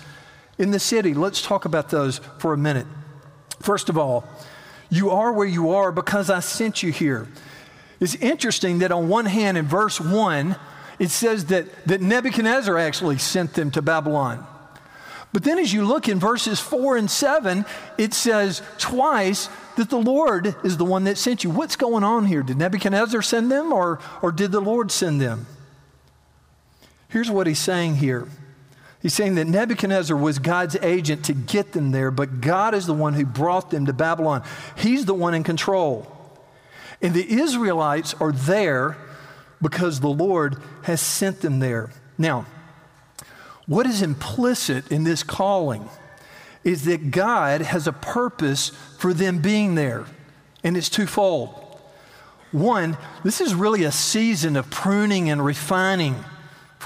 in 0.58 0.70
the 0.70 0.78
city. 0.78 1.14
Let's 1.14 1.42
talk 1.42 1.64
about 1.64 1.90
those 1.90 2.20
for 2.38 2.52
a 2.52 2.58
minute. 2.58 2.86
First 3.60 3.88
of 3.88 3.98
all, 3.98 4.24
you 4.90 5.10
are 5.10 5.32
where 5.32 5.46
you 5.46 5.70
are 5.70 5.92
because 5.92 6.30
I 6.30 6.40
sent 6.40 6.82
you 6.82 6.92
here. 6.92 7.28
It's 8.00 8.14
interesting 8.16 8.80
that 8.80 8.92
on 8.92 9.08
one 9.08 9.26
hand, 9.26 9.56
in 9.56 9.66
verse 9.66 10.00
1, 10.00 10.56
it 10.98 11.10
says 11.10 11.46
that, 11.46 11.66
that 11.86 12.00
Nebuchadnezzar 12.00 12.78
actually 12.78 13.18
sent 13.18 13.54
them 13.54 13.70
to 13.72 13.82
Babylon. 13.82 14.46
But 15.32 15.44
then 15.44 15.58
as 15.58 15.72
you 15.72 15.84
look 15.84 16.08
in 16.08 16.18
verses 16.18 16.60
4 16.60 16.96
and 16.96 17.10
7, 17.10 17.64
it 17.98 18.14
says 18.14 18.62
twice 18.78 19.48
that 19.76 19.90
the 19.90 19.98
Lord 19.98 20.54
is 20.64 20.76
the 20.76 20.84
one 20.84 21.04
that 21.04 21.18
sent 21.18 21.44
you. 21.44 21.50
What's 21.50 21.76
going 21.76 22.04
on 22.04 22.26
here? 22.26 22.42
Did 22.42 22.56
Nebuchadnezzar 22.56 23.20
send 23.22 23.50
them 23.50 23.72
or, 23.72 23.98
or 24.22 24.32
did 24.32 24.52
the 24.52 24.60
Lord 24.60 24.90
send 24.90 25.20
them? 25.20 25.46
Here's 27.08 27.30
what 27.30 27.46
he's 27.46 27.58
saying 27.58 27.96
here. 27.96 28.28
He's 29.06 29.14
saying 29.14 29.36
that 29.36 29.46
Nebuchadnezzar 29.46 30.16
was 30.16 30.40
God's 30.40 30.74
agent 30.82 31.26
to 31.26 31.32
get 31.32 31.70
them 31.70 31.92
there, 31.92 32.10
but 32.10 32.40
God 32.40 32.74
is 32.74 32.86
the 32.86 32.92
one 32.92 33.14
who 33.14 33.24
brought 33.24 33.70
them 33.70 33.86
to 33.86 33.92
Babylon. 33.92 34.42
He's 34.76 35.04
the 35.04 35.14
one 35.14 35.32
in 35.32 35.44
control. 35.44 36.10
And 37.00 37.14
the 37.14 37.24
Israelites 37.40 38.14
are 38.14 38.32
there 38.32 38.96
because 39.62 40.00
the 40.00 40.08
Lord 40.08 40.56
has 40.82 41.00
sent 41.00 41.40
them 41.40 41.60
there. 41.60 41.90
Now, 42.18 42.46
what 43.66 43.86
is 43.86 44.02
implicit 44.02 44.90
in 44.90 45.04
this 45.04 45.22
calling 45.22 45.88
is 46.64 46.84
that 46.86 47.12
God 47.12 47.60
has 47.60 47.86
a 47.86 47.92
purpose 47.92 48.72
for 48.98 49.14
them 49.14 49.38
being 49.38 49.76
there, 49.76 50.06
and 50.64 50.76
it's 50.76 50.88
twofold. 50.88 51.50
One, 52.50 52.96
this 53.22 53.40
is 53.40 53.54
really 53.54 53.84
a 53.84 53.92
season 53.92 54.56
of 54.56 54.68
pruning 54.68 55.30
and 55.30 55.44
refining 55.44 56.24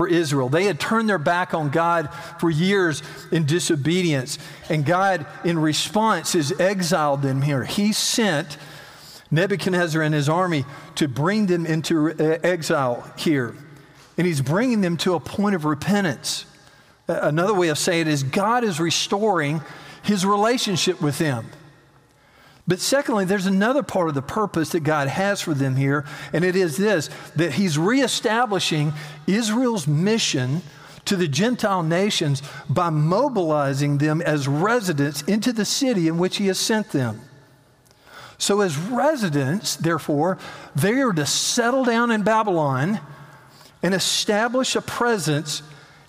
for 0.01 0.09
Israel. 0.09 0.49
They 0.49 0.65
had 0.65 0.81
turned 0.81 1.11
their 1.11 1.19
back 1.19 1.53
on 1.53 1.69
God 1.69 2.09
for 2.39 2.49
years 2.49 3.03
in 3.31 3.45
disobedience, 3.45 4.39
and 4.71 4.83
God, 4.83 5.27
in 5.45 5.59
response, 5.59 6.33
has 6.33 6.59
exiled 6.59 7.21
them 7.21 7.43
here. 7.43 7.65
He 7.65 7.93
sent 7.93 8.57
Nebuchadnezzar 9.31 10.01
and 10.01 10.15
his 10.15 10.27
army 10.27 10.65
to 10.95 11.07
bring 11.07 11.49
them 11.49 11.67
into 11.67 12.13
uh, 12.13 12.39
exile 12.43 13.13
here, 13.19 13.55
and 14.17 14.27
he's 14.27 14.41
bringing 14.41 14.81
them 14.81 14.97
to 14.97 15.13
a 15.13 15.21
point 15.21 15.55
of 15.55 15.67
repentance. 15.67 16.47
Another 17.07 17.53
way 17.53 17.69
of 17.69 17.77
saying 17.77 18.07
it 18.07 18.09
is 18.09 18.23
God 18.23 18.65
is 18.65 18.81
restoring 18.81 19.61
his 20.03 20.25
relationship 20.25 21.03
with 21.03 21.19
them. 21.19 21.45
But 22.71 22.79
secondly, 22.79 23.25
there's 23.25 23.47
another 23.47 23.83
part 23.83 24.11
of 24.11 24.15
the 24.15 24.23
purpose 24.23 24.69
that 24.71 24.85
God 24.85 25.09
has 25.09 25.41
for 25.41 25.55
them 25.55 25.75
here, 25.75 26.05
and 26.33 26.45
it 26.45 26.55
is 26.55 26.77
this 26.77 27.11
that 27.35 27.55
he's 27.55 27.77
reestablishing 27.77 28.93
Israel's 29.27 29.89
mission 29.89 30.63
to 31.07 31.17
the 31.17 31.27
Gentile 31.27 31.83
nations 31.83 32.45
by 32.69 32.91
mobilizing 32.91 33.99
them 33.99 34.23
as 34.23 34.47
residents 34.47 35.23
into 35.23 35.53
the 35.53 35.65
city 35.65 36.07
in 36.07 36.17
which 36.17 36.37
he 36.37 36.47
has 36.47 36.61
sent 36.61 36.91
them. 36.91 37.21
So, 38.39 38.61
as 38.61 38.77
residents, 38.79 39.75
therefore, 39.75 40.39
they 40.77 41.01
are 41.01 41.13
to 41.13 41.27
settle 41.27 41.85
down 41.85 42.13
in 42.13 42.23
Babylon 42.23 43.01
and 43.83 43.95
establish 43.95 44.77
a 44.77 44.81
presence 44.81 45.65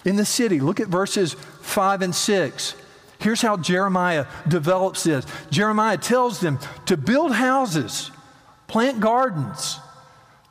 in 0.06 0.16
the 0.16 0.26
city. 0.26 0.60
Look 0.60 0.80
at 0.80 0.90
verses 0.90 1.34
5 1.34 2.04
and 2.04 2.14
6. 2.14 2.76
Here's 3.22 3.42
how 3.42 3.56
Jeremiah 3.56 4.26
develops 4.48 5.04
this 5.04 5.26
Jeremiah 5.50 5.98
tells 5.98 6.40
them 6.40 6.60
to 6.88 6.98
build 6.98 7.34
houses, 7.34 8.12
plant 8.68 9.00
gardens, 9.00 9.80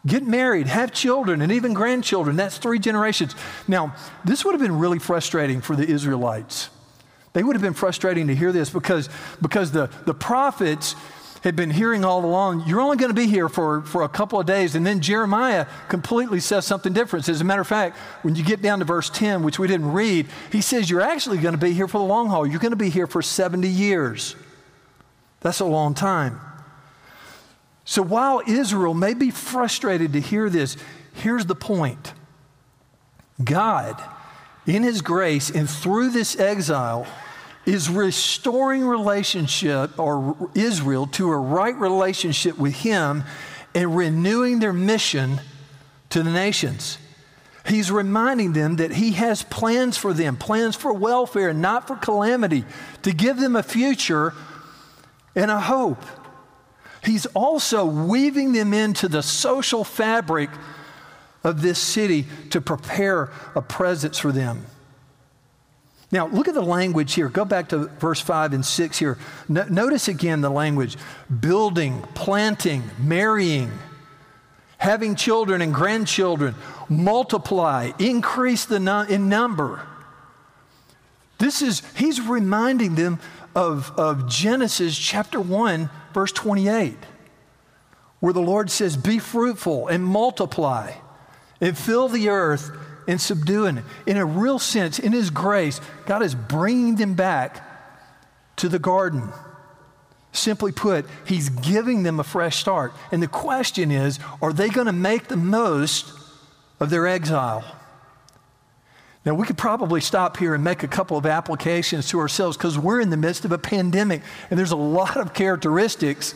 get 0.07 0.23
married, 0.23 0.69
have 0.69 0.93
children, 0.93 1.43
and 1.43 1.51
even 1.53 1.75
grandchildren. 1.75 2.37
That's 2.37 2.59
three 2.59 2.79
generations. 2.79 3.35
Now, 3.67 3.95
this 4.25 4.45
would 4.45 4.53
have 4.53 4.61
been 4.61 4.79
really 4.79 5.01
frustrating 5.01 5.61
for 5.61 5.75
the 5.75 5.87
Israelites. 5.87 6.71
They 7.33 7.43
would 7.43 7.55
have 7.55 7.63
been 7.63 7.75
frustrating 7.75 8.29
to 8.29 8.35
hear 8.35 8.53
this 8.53 8.71
because, 8.71 9.09
because 9.43 9.73
the, 9.73 9.91
the 10.07 10.15
prophets 10.15 10.95
had 11.43 11.57
been 11.57 11.71
hearing 11.71 12.05
all 12.05 12.25
along, 12.25 12.65
you're 12.67 12.81
only 12.81 12.97
going 12.97 13.11
to 13.11 13.15
be 13.15 13.27
here 13.27 13.49
for, 13.49 13.83
for 13.83 14.03
a 14.03 14.09
couple 14.09 14.39
of 14.39 14.47
days. 14.47 14.75
And 14.75 14.87
then 14.87 15.01
Jeremiah 15.01 15.67
completely 15.89 16.41
says 16.41 16.67
something 16.67 16.93
different. 16.93 17.29
As 17.29 17.41
a 17.41 17.45
matter 17.45 17.63
of 17.63 17.67
fact, 17.67 17.97
when 18.23 18.37
you 18.37 18.45
get 18.45 18.61
down 18.61 18.81
to 18.81 18.85
verse 18.85 19.09
10, 19.09 19.43
which 19.43 19.59
we 19.59 19.67
didn't 19.67 19.93
read, 19.93 20.27
he 20.53 20.61
says, 20.61 20.91
You're 20.91 21.01
actually 21.01 21.39
going 21.39 21.55
to 21.55 21.61
be 21.61 21.73
here 21.73 21.89
for 21.89 21.99
the 21.99 22.05
long 22.05 22.29
haul. 22.29 22.47
You're 22.47 22.61
going 22.61 22.73
to 22.73 22.77
be 22.77 22.91
here 22.91 23.07
for 23.07 23.23
70 23.23 23.67
years. 23.69 24.37
That's 25.41 25.61
a 25.61 25.65
long 25.65 25.95
time. 25.95 26.41
So 27.85 28.03
while 28.03 28.43
Israel 28.47 28.95
may 28.95 29.15
be 29.15 29.31
frustrated 29.31 30.13
to 30.13 30.21
hear 30.21 30.51
this, 30.51 30.77
here's 31.15 31.47
the 31.47 31.55
point 31.55 32.13
God, 33.43 34.01
in 34.67 34.83
His 34.83 35.01
grace 35.01 35.51
and 35.51 35.69
through 35.69 36.11
this 36.11 36.39
exile, 36.39 37.07
is 37.67 37.91
restoring 37.91 38.87
relationship 38.87 39.99
or 39.99 40.51
Israel 40.55 41.07
to 41.07 41.31
a 41.31 41.37
right 41.37 41.77
relationship 41.77 42.59
with 42.59 42.75
him 42.75 43.25
and 43.75 43.97
renewing 43.97 44.59
their 44.59 44.73
mission 44.73 45.41
to 46.11 46.23
the 46.23 46.31
nations. 46.31 46.99
He's 47.67 47.93
reminding 47.93 48.55
them 48.55 48.77
that 48.77 48.93
he 48.93 49.13
has 49.13 49.43
plans 49.43 49.97
for 49.97 50.13
them, 50.13 50.37
plans 50.37 50.75
for 50.75 50.93
welfare, 50.93 51.53
not 51.53 51.87
for 51.87 51.97
calamity, 51.97 52.65
to 53.03 53.13
give 53.13 53.39
them 53.39 53.55
a 53.55 53.63
future 53.63 54.33
and 55.37 55.51
a 55.51 55.61
hope. 55.61 56.03
He's 57.05 57.27
also 57.27 57.85
weaving 57.85 58.53
them 58.53 58.75
into 58.75 59.09
the 59.09 59.23
social 59.23 59.85
fabric 59.85 60.51
of 61.45 61.63
this 61.63 61.79
city 61.79 62.27
to 62.51 62.61
prepare 62.61 63.31
a 63.55 63.63
presence 63.63 64.19
for 64.19 64.33
them. 64.33 64.67
Now, 66.13 66.27
look 66.27 66.49
at 66.49 66.55
the 66.55 66.63
language 66.63 67.15
here. 67.15 67.29
Go 67.29 67.45
back 67.45 67.69
to 67.69 67.87
verse 67.87 68.21
5 68.21 68.53
and 68.53 68.67
6 68.67 68.99
here. 68.99 69.17
No, 69.49 69.65
notice 69.65 70.09
again 70.09 70.41
the 70.41 70.51
language 70.51 70.97
building, 71.41 72.03
planting, 72.15 72.83
marrying, 72.99 73.71
having 74.79 75.15
children 75.15 75.63
and 75.63 75.73
grandchildren, 75.73 76.57
multiply, 76.89 77.93
increase 77.99 78.65
the 78.65 78.81
no, 78.81 79.03
in 79.03 79.29
number. 79.29 79.87
This 81.39 81.63
is, 81.63 81.83
he's 81.97 82.21
reminding 82.21 82.97
them 82.97 83.21
of, 83.55 83.93
of 83.99 84.29
Genesis 84.29 84.99
chapter 84.99 85.41
1, 85.41 85.91
verse 86.13 86.33
28, 86.33 86.97
where 88.19 88.33
the 88.33 88.41
Lord 88.41 88.71
says, 88.71 88.97
Be 88.97 89.19
fruitful 89.19 89.87
and 89.87 90.05
multiply 90.05 90.93
and 91.61 91.79
fill 91.79 92.09
the 92.09 92.29
earth 92.29 92.71
and 93.11 93.21
subduing 93.21 93.79
it. 93.79 93.85
In 94.07 94.17
a 94.17 94.25
real 94.25 94.59
sense, 94.59 94.99
in 94.99 95.13
His 95.13 95.31
grace, 95.31 95.81
God 96.07 96.23
is 96.23 96.35
bringing 96.35 96.95
them 96.95 97.15
back 97.15 97.67
to 98.57 98.69
the 98.69 98.79
garden. 98.79 99.31
Simply 100.33 100.71
put, 100.71 101.07
he's 101.25 101.49
giving 101.49 102.05
them 102.05 102.21
a 102.21 102.25
fresh 102.25 102.59
start. 102.59 102.93
And 103.11 103.21
the 103.21 103.27
question 103.27 103.91
is 103.91 104.21
are 104.41 104.53
they 104.53 104.69
going 104.69 104.87
to 104.87 104.93
make 104.93 105.27
the 105.27 105.37
most 105.37 106.13
of 106.79 106.89
their 106.89 107.07
exile? 107.07 107.65
Now, 109.27 109.35
we 109.35 109.45
could 109.45 109.59
probably 109.59 110.01
stop 110.01 110.37
here 110.39 110.55
and 110.55 110.65
make 110.65 110.83
a 110.83 110.89
couple 110.89 111.19
of 111.19 111.27
applications 111.27 112.09
to 112.09 112.21
ourselves 112.21 112.57
because 112.57 112.79
we're 112.79 113.01
in 113.01 113.11
the 113.11 113.19
midst 113.19 113.45
of 113.45 113.53
a 113.53 113.59
pandemic, 113.59 114.23
and 114.49 114.59
there's 114.59 114.71
a 114.71 114.77
lot 114.77 115.17
of 115.17 115.35
characteristics 115.35 116.35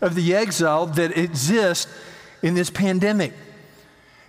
of 0.00 0.14
the 0.14 0.34
exile 0.34 0.86
that 0.86 1.18
exist 1.18 1.88
in 2.40 2.54
this 2.54 2.70
pandemic. 2.70 3.34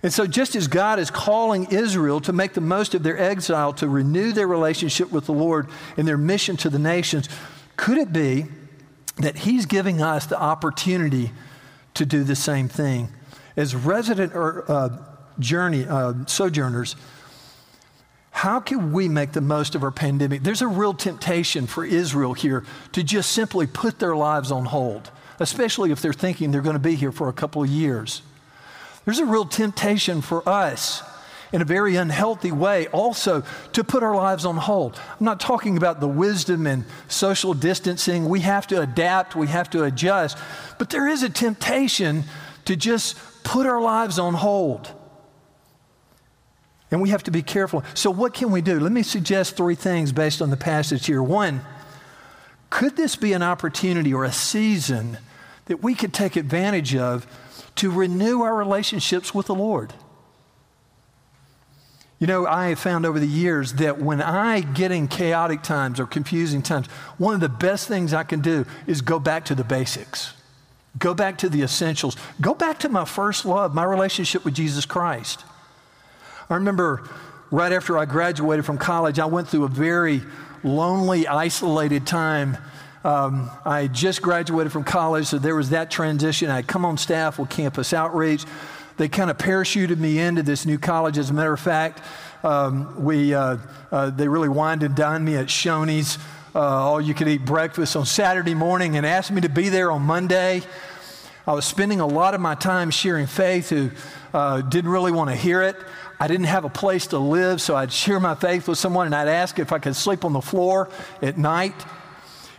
And 0.02 0.12
so, 0.12 0.26
just 0.26 0.54
as 0.54 0.68
God 0.68 0.98
is 0.98 1.10
calling 1.10 1.66
Israel 1.70 2.20
to 2.20 2.32
make 2.32 2.52
the 2.52 2.60
most 2.60 2.94
of 2.94 3.02
their 3.02 3.18
exile, 3.18 3.72
to 3.74 3.88
renew 3.88 4.32
their 4.32 4.46
relationship 4.46 5.10
with 5.10 5.26
the 5.26 5.32
Lord 5.32 5.68
and 5.96 6.06
their 6.06 6.18
mission 6.18 6.56
to 6.58 6.70
the 6.70 6.78
nations, 6.78 7.28
could 7.76 7.98
it 7.98 8.12
be 8.12 8.46
that 9.16 9.38
He's 9.38 9.66
giving 9.66 10.02
us 10.02 10.26
the 10.26 10.38
opportunity 10.38 11.32
to 11.94 12.04
do 12.04 12.24
the 12.24 12.36
same 12.36 12.68
thing? 12.68 13.08
As 13.56 13.74
resident 13.74 14.34
or 14.34 14.70
uh, 14.70 14.88
journey 15.38 15.86
uh, 15.86 16.12
sojourners, 16.26 16.94
how 18.30 18.60
can 18.60 18.92
we 18.92 19.08
make 19.08 19.32
the 19.32 19.40
most 19.40 19.74
of 19.74 19.82
our 19.82 19.90
pandemic? 19.90 20.42
There's 20.42 20.60
a 20.60 20.68
real 20.68 20.92
temptation 20.92 21.66
for 21.66 21.86
Israel 21.86 22.34
here 22.34 22.64
to 22.92 23.02
just 23.02 23.32
simply 23.32 23.66
put 23.66 23.98
their 23.98 24.14
lives 24.14 24.52
on 24.52 24.66
hold, 24.66 25.10
especially 25.40 25.90
if 25.90 26.02
they're 26.02 26.12
thinking 26.12 26.50
they're 26.50 26.60
going 26.60 26.74
to 26.74 26.78
be 26.78 26.96
here 26.96 27.12
for 27.12 27.30
a 27.30 27.32
couple 27.32 27.62
of 27.62 27.70
years. 27.70 28.20
There's 29.06 29.20
a 29.20 29.24
real 29.24 29.46
temptation 29.46 30.20
for 30.20 30.46
us 30.46 31.02
in 31.52 31.62
a 31.62 31.64
very 31.64 31.94
unhealthy 31.94 32.50
way 32.50 32.88
also 32.88 33.44
to 33.72 33.84
put 33.84 34.02
our 34.02 34.16
lives 34.16 34.44
on 34.44 34.56
hold. 34.56 35.00
I'm 35.18 35.24
not 35.24 35.38
talking 35.38 35.76
about 35.76 36.00
the 36.00 36.08
wisdom 36.08 36.66
and 36.66 36.84
social 37.08 37.54
distancing. 37.54 38.28
We 38.28 38.40
have 38.40 38.66
to 38.66 38.82
adapt, 38.82 39.36
we 39.36 39.46
have 39.46 39.70
to 39.70 39.84
adjust, 39.84 40.36
but 40.78 40.90
there 40.90 41.06
is 41.06 41.22
a 41.22 41.30
temptation 41.30 42.24
to 42.64 42.74
just 42.74 43.16
put 43.44 43.64
our 43.64 43.80
lives 43.80 44.18
on 44.18 44.34
hold. 44.34 44.92
And 46.90 47.00
we 47.00 47.10
have 47.10 47.22
to 47.24 47.30
be 47.30 47.42
careful. 47.42 47.84
So, 47.94 48.10
what 48.10 48.34
can 48.34 48.50
we 48.50 48.60
do? 48.60 48.78
Let 48.80 48.92
me 48.92 49.02
suggest 49.02 49.56
three 49.56 49.74
things 49.76 50.12
based 50.12 50.42
on 50.42 50.50
the 50.50 50.56
passage 50.56 51.06
here. 51.06 51.22
One, 51.22 51.60
could 52.70 52.96
this 52.96 53.16
be 53.16 53.32
an 53.32 53.42
opportunity 53.42 54.12
or 54.12 54.24
a 54.24 54.32
season 54.32 55.18
that 55.66 55.82
we 55.82 55.94
could 55.94 56.12
take 56.12 56.36
advantage 56.36 56.94
of 56.94 57.26
to 57.76 57.90
renew 57.90 58.42
our 58.42 58.54
relationships 58.54 59.34
with 59.34 59.46
the 59.46 59.54
Lord? 59.54 59.92
You 62.18 62.26
know, 62.26 62.46
I 62.46 62.68
have 62.68 62.78
found 62.78 63.04
over 63.04 63.20
the 63.20 63.26
years 63.26 63.74
that 63.74 64.00
when 64.00 64.22
I 64.22 64.60
get 64.60 64.90
in 64.90 65.06
chaotic 65.06 65.62
times 65.62 66.00
or 66.00 66.06
confusing 66.06 66.62
times, 66.62 66.86
one 67.18 67.34
of 67.34 67.40
the 67.40 67.48
best 67.48 67.88
things 67.88 68.14
I 68.14 68.24
can 68.24 68.40
do 68.40 68.64
is 68.86 69.02
go 69.02 69.18
back 69.18 69.44
to 69.46 69.54
the 69.54 69.64
basics. 69.64 70.32
Go 70.98 71.12
back 71.12 71.36
to 71.38 71.50
the 71.50 71.62
essentials. 71.62 72.16
Go 72.40 72.54
back 72.54 72.78
to 72.80 72.88
my 72.88 73.04
first 73.04 73.44
love, 73.44 73.74
my 73.74 73.84
relationship 73.84 74.46
with 74.46 74.54
Jesus 74.54 74.86
Christ. 74.86 75.44
I 76.48 76.54
remember 76.54 77.06
right 77.50 77.72
after 77.72 77.98
I 77.98 78.06
graduated 78.06 78.64
from 78.64 78.78
college, 78.78 79.18
I 79.18 79.26
went 79.26 79.48
through 79.48 79.64
a 79.64 79.68
very 79.68 80.22
lonely, 80.64 81.26
isolated 81.26 82.06
time. 82.06 82.56
Um, 83.06 83.52
I 83.64 83.86
just 83.86 84.20
graduated 84.20 84.72
from 84.72 84.82
college, 84.82 85.26
so 85.26 85.38
there 85.38 85.54
was 85.54 85.70
that 85.70 85.92
transition. 85.92 86.50
I'd 86.50 86.66
come 86.66 86.84
on 86.84 86.98
staff 86.98 87.38
with 87.38 87.48
Campus 87.48 87.92
Outreach. 87.92 88.44
They 88.96 89.08
kind 89.08 89.30
of 89.30 89.38
parachuted 89.38 89.96
me 89.98 90.18
into 90.18 90.42
this 90.42 90.66
new 90.66 90.76
college. 90.76 91.16
As 91.16 91.30
a 91.30 91.32
matter 91.32 91.52
of 91.52 91.60
fact, 91.60 92.02
um, 92.42 93.04
we, 93.04 93.32
uh, 93.32 93.58
uh, 93.92 94.10
they 94.10 94.26
really 94.26 94.48
wined 94.48 94.82
and 94.82 94.96
dined 94.96 95.24
me 95.24 95.36
at 95.36 95.46
Shoney's, 95.46 96.18
uh, 96.52 96.58
all 96.58 97.00
you 97.00 97.14
could 97.14 97.28
eat 97.28 97.44
breakfast 97.44 97.94
on 97.94 98.06
Saturday 98.06 98.54
morning, 98.54 98.96
and 98.96 99.06
asked 99.06 99.30
me 99.30 99.40
to 99.42 99.48
be 99.48 99.68
there 99.68 99.92
on 99.92 100.02
Monday. 100.02 100.62
I 101.46 101.52
was 101.52 101.64
spending 101.64 102.00
a 102.00 102.06
lot 102.08 102.34
of 102.34 102.40
my 102.40 102.56
time 102.56 102.90
sharing 102.90 103.26
faith 103.26 103.70
who 103.70 103.92
uh, 104.34 104.62
didn't 104.62 104.90
really 104.90 105.12
want 105.12 105.30
to 105.30 105.36
hear 105.36 105.62
it. 105.62 105.76
I 106.18 106.26
didn't 106.26 106.46
have 106.46 106.64
a 106.64 106.70
place 106.70 107.06
to 107.08 107.20
live, 107.20 107.60
so 107.60 107.76
I'd 107.76 107.92
share 107.92 108.18
my 108.18 108.34
faith 108.34 108.66
with 108.66 108.78
someone 108.78 109.06
and 109.06 109.14
I'd 109.14 109.28
ask 109.28 109.60
if 109.60 109.70
I 109.70 109.78
could 109.78 109.94
sleep 109.94 110.24
on 110.24 110.32
the 110.32 110.40
floor 110.40 110.88
at 111.22 111.38
night. 111.38 111.74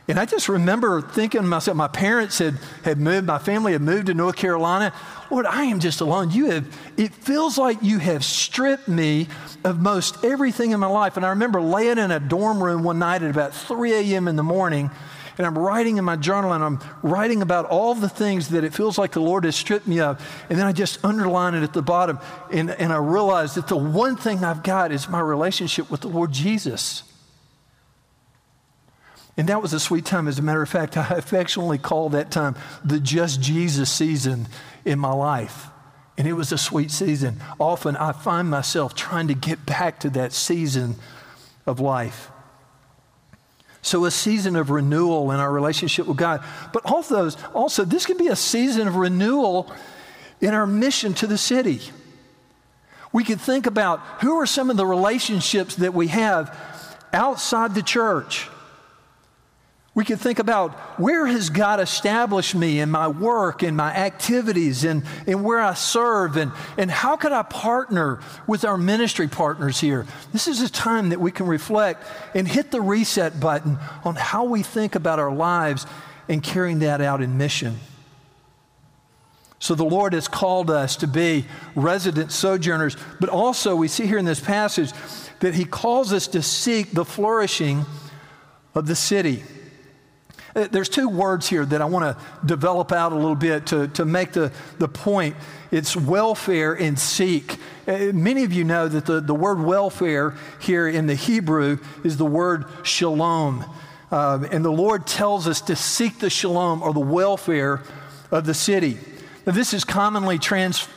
And 0.07 0.17
I 0.19 0.25
just 0.25 0.47
remember 0.47 1.01
thinking 1.01 1.41
to 1.41 1.47
myself, 1.47 1.75
my 1.75 1.89
parents 1.89 2.39
had, 2.39 2.57
had 2.83 2.97
moved, 2.97 3.27
my 3.27 3.39
family 3.39 3.73
had 3.73 3.81
moved 3.81 4.07
to 4.07 4.13
North 4.13 4.37
Carolina. 4.37 4.93
Lord, 5.29 5.45
I 5.45 5.63
am 5.65 5.81
just 5.81 5.99
alone. 5.99 6.31
You 6.31 6.51
have, 6.51 6.79
it 6.95 7.13
feels 7.13 7.57
like 7.57 7.79
you 7.81 7.99
have 7.99 8.23
stripped 8.23 8.87
me 8.87 9.27
of 9.65 9.81
most 9.81 10.23
everything 10.23 10.71
in 10.71 10.79
my 10.79 10.87
life. 10.87 11.17
And 11.17 11.25
I 11.25 11.29
remember 11.29 11.61
laying 11.61 11.97
in 11.97 12.11
a 12.11 12.21
dorm 12.21 12.63
room 12.63 12.83
one 12.83 12.99
night 12.99 13.21
at 13.21 13.29
about 13.29 13.53
3 13.53 13.93
a.m. 13.93 14.29
in 14.29 14.37
the 14.37 14.43
morning 14.43 14.89
and 15.37 15.45
I'm 15.45 15.57
writing 15.57 15.97
in 15.97 16.05
my 16.05 16.15
journal 16.15 16.53
and 16.53 16.63
I'm 16.63 16.79
writing 17.03 17.41
about 17.41 17.65
all 17.65 17.93
the 17.93 18.09
things 18.09 18.49
that 18.49 18.63
it 18.63 18.73
feels 18.73 18.97
like 18.97 19.11
the 19.11 19.21
Lord 19.21 19.43
has 19.43 19.55
stripped 19.55 19.87
me 19.87 19.99
of. 19.99 20.19
And 20.49 20.57
then 20.57 20.65
I 20.65 20.71
just 20.71 21.03
underline 21.05 21.53
it 21.53 21.63
at 21.63 21.73
the 21.73 21.81
bottom. 21.81 22.19
And, 22.51 22.71
and 22.71 22.91
I 22.91 22.97
realize 22.97 23.53
that 23.55 23.67
the 23.67 23.77
one 23.77 24.15
thing 24.15 24.43
I've 24.43 24.63
got 24.63 24.91
is 24.91 25.07
my 25.07 25.19
relationship 25.19 25.91
with 25.91 26.01
the 26.01 26.07
Lord 26.07 26.31
Jesus. 26.31 27.03
And 29.37 29.49
that 29.49 29.61
was 29.61 29.71
a 29.71 29.79
sweet 29.79 30.03
time. 30.03 30.27
As 30.27 30.39
a 30.39 30.41
matter 30.41 30.63
of 30.63 30.69
fact, 30.69 30.97
I 30.97 31.07
affectionately 31.09 31.77
call 31.77 32.09
that 32.09 32.31
time 32.31 32.55
the 32.83 32.99
just 32.99 33.39
Jesus 33.39 33.91
season 33.91 34.47
in 34.83 34.99
my 34.99 35.13
life. 35.13 35.67
And 36.17 36.27
it 36.27 36.33
was 36.33 36.51
a 36.51 36.57
sweet 36.57 36.89
season. 36.89 37.39
Often 37.59 37.95
I 37.97 38.11
find 38.11 38.49
myself 38.49 38.95
trying 38.95 39.27
to 39.27 39.35
get 39.35 39.65
back 39.65 39.99
to 39.99 40.09
that 40.11 40.33
season 40.33 40.95
of 41.67 41.79
life. 41.79 42.31
So, 43.83 44.03
a 44.05 44.11
season 44.11 44.55
of 44.55 44.71
renewal 44.71 45.31
in 45.31 45.39
our 45.39 45.51
relationship 45.51 46.07
with 46.07 46.17
God. 46.17 46.43
But 46.73 46.85
also, 46.85 47.29
also, 47.53 47.85
this 47.85 48.05
can 48.05 48.17
be 48.17 48.27
a 48.27 48.35
season 48.35 48.87
of 48.87 48.95
renewal 48.95 49.71
in 50.41 50.53
our 50.53 50.65
mission 50.65 51.13
to 51.15 51.27
the 51.27 51.37
city. 51.37 51.81
We 53.13 53.23
could 53.23 53.39
think 53.39 53.65
about 53.65 53.99
who 54.21 54.39
are 54.39 54.45
some 54.45 54.69
of 54.69 54.77
the 54.77 54.85
relationships 54.85 55.75
that 55.75 55.93
we 55.93 56.07
have 56.07 56.57
outside 57.13 57.75
the 57.75 57.83
church 57.83 58.49
we 59.97 60.05
could 60.05 60.19
think 60.19 60.37
about 60.37 60.73
where 60.99 61.25
has 61.25 61.49
God 61.49 61.79
established 61.79 62.53
me 62.53 62.79
in 62.79 62.91
my 62.91 63.07
work 63.07 63.63
and 63.63 63.75
my 63.75 63.91
activities 63.91 64.83
and, 64.83 65.01
and 65.25 65.43
where 65.43 65.59
I 65.59 65.73
serve 65.73 66.37
and, 66.37 66.51
and 66.77 66.91
how 66.91 67.15
could 67.15 67.31
I 67.31 67.41
partner 67.41 68.19
with 68.45 68.63
our 68.63 68.77
ministry 68.77 69.27
partners 69.27 69.79
here? 69.79 70.05
This 70.31 70.47
is 70.47 70.61
a 70.61 70.69
time 70.69 71.09
that 71.09 71.19
we 71.19 71.31
can 71.31 71.47
reflect 71.47 72.05
and 72.35 72.47
hit 72.47 72.69
the 72.69 72.79
reset 72.79 73.39
button 73.39 73.79
on 74.03 74.13
how 74.13 74.43
we 74.43 74.61
think 74.61 74.93
about 74.93 75.17
our 75.17 75.33
lives 75.33 75.87
and 76.29 76.43
carrying 76.43 76.77
that 76.79 77.01
out 77.01 77.23
in 77.23 77.39
mission. 77.39 77.79
So 79.57 79.73
the 79.73 79.83
Lord 79.83 80.13
has 80.13 80.27
called 80.27 80.69
us 80.69 80.95
to 80.97 81.07
be 81.07 81.47
resident 81.73 82.31
sojourners, 82.31 82.95
but 83.19 83.29
also 83.29 83.75
we 83.75 83.87
see 83.87 84.05
here 84.05 84.19
in 84.19 84.25
this 84.25 84.39
passage 84.39 84.91
that 85.39 85.55
He 85.55 85.65
calls 85.65 86.13
us 86.13 86.27
to 86.27 86.43
seek 86.43 86.91
the 86.91 87.03
flourishing 87.03 87.83
of 88.75 88.85
the 88.85 88.95
city. 88.95 89.41
Uh, 90.57 90.67
there's 90.71 90.89
two 90.89 91.07
words 91.07 91.47
here 91.47 91.63
that 91.63 91.83
I 91.83 91.85
want 91.85 92.17
to 92.17 92.25
develop 92.43 92.91
out 92.91 93.11
a 93.11 93.15
little 93.15 93.35
bit 93.35 93.67
to, 93.67 93.89
to 93.89 94.05
make 94.05 94.33
the, 94.33 94.51
the 94.79 94.87
point. 94.87 95.35
It's 95.69 95.95
welfare 95.95 96.73
and 96.73 96.97
seek. 96.97 97.59
Uh, 97.87 98.11
many 98.11 98.43
of 98.43 98.51
you 98.51 98.63
know 98.63 98.87
that 98.87 99.05
the, 99.05 99.21
the 99.21 99.35
word 99.35 99.61
welfare 99.61 100.33
here 100.59 100.87
in 100.87 101.05
the 101.05 101.13
Hebrew 101.13 101.77
is 102.03 102.17
the 102.17 102.25
word 102.25 102.65
shalom. 102.81 103.65
Uh, 104.11 104.47
and 104.51 104.65
the 104.65 104.71
Lord 104.71 105.05
tells 105.05 105.47
us 105.47 105.61
to 105.61 105.75
seek 105.75 106.17
the 106.17 106.29
shalom 106.29 106.81
or 106.81 106.91
the 106.91 106.99
welfare 107.01 107.83
of 108.31 108.47
the 108.47 108.55
city. 108.55 108.97
Now, 109.45 109.53
this 109.53 109.75
is 109.75 109.83
commonly 109.83 110.39
trans, 110.39 110.87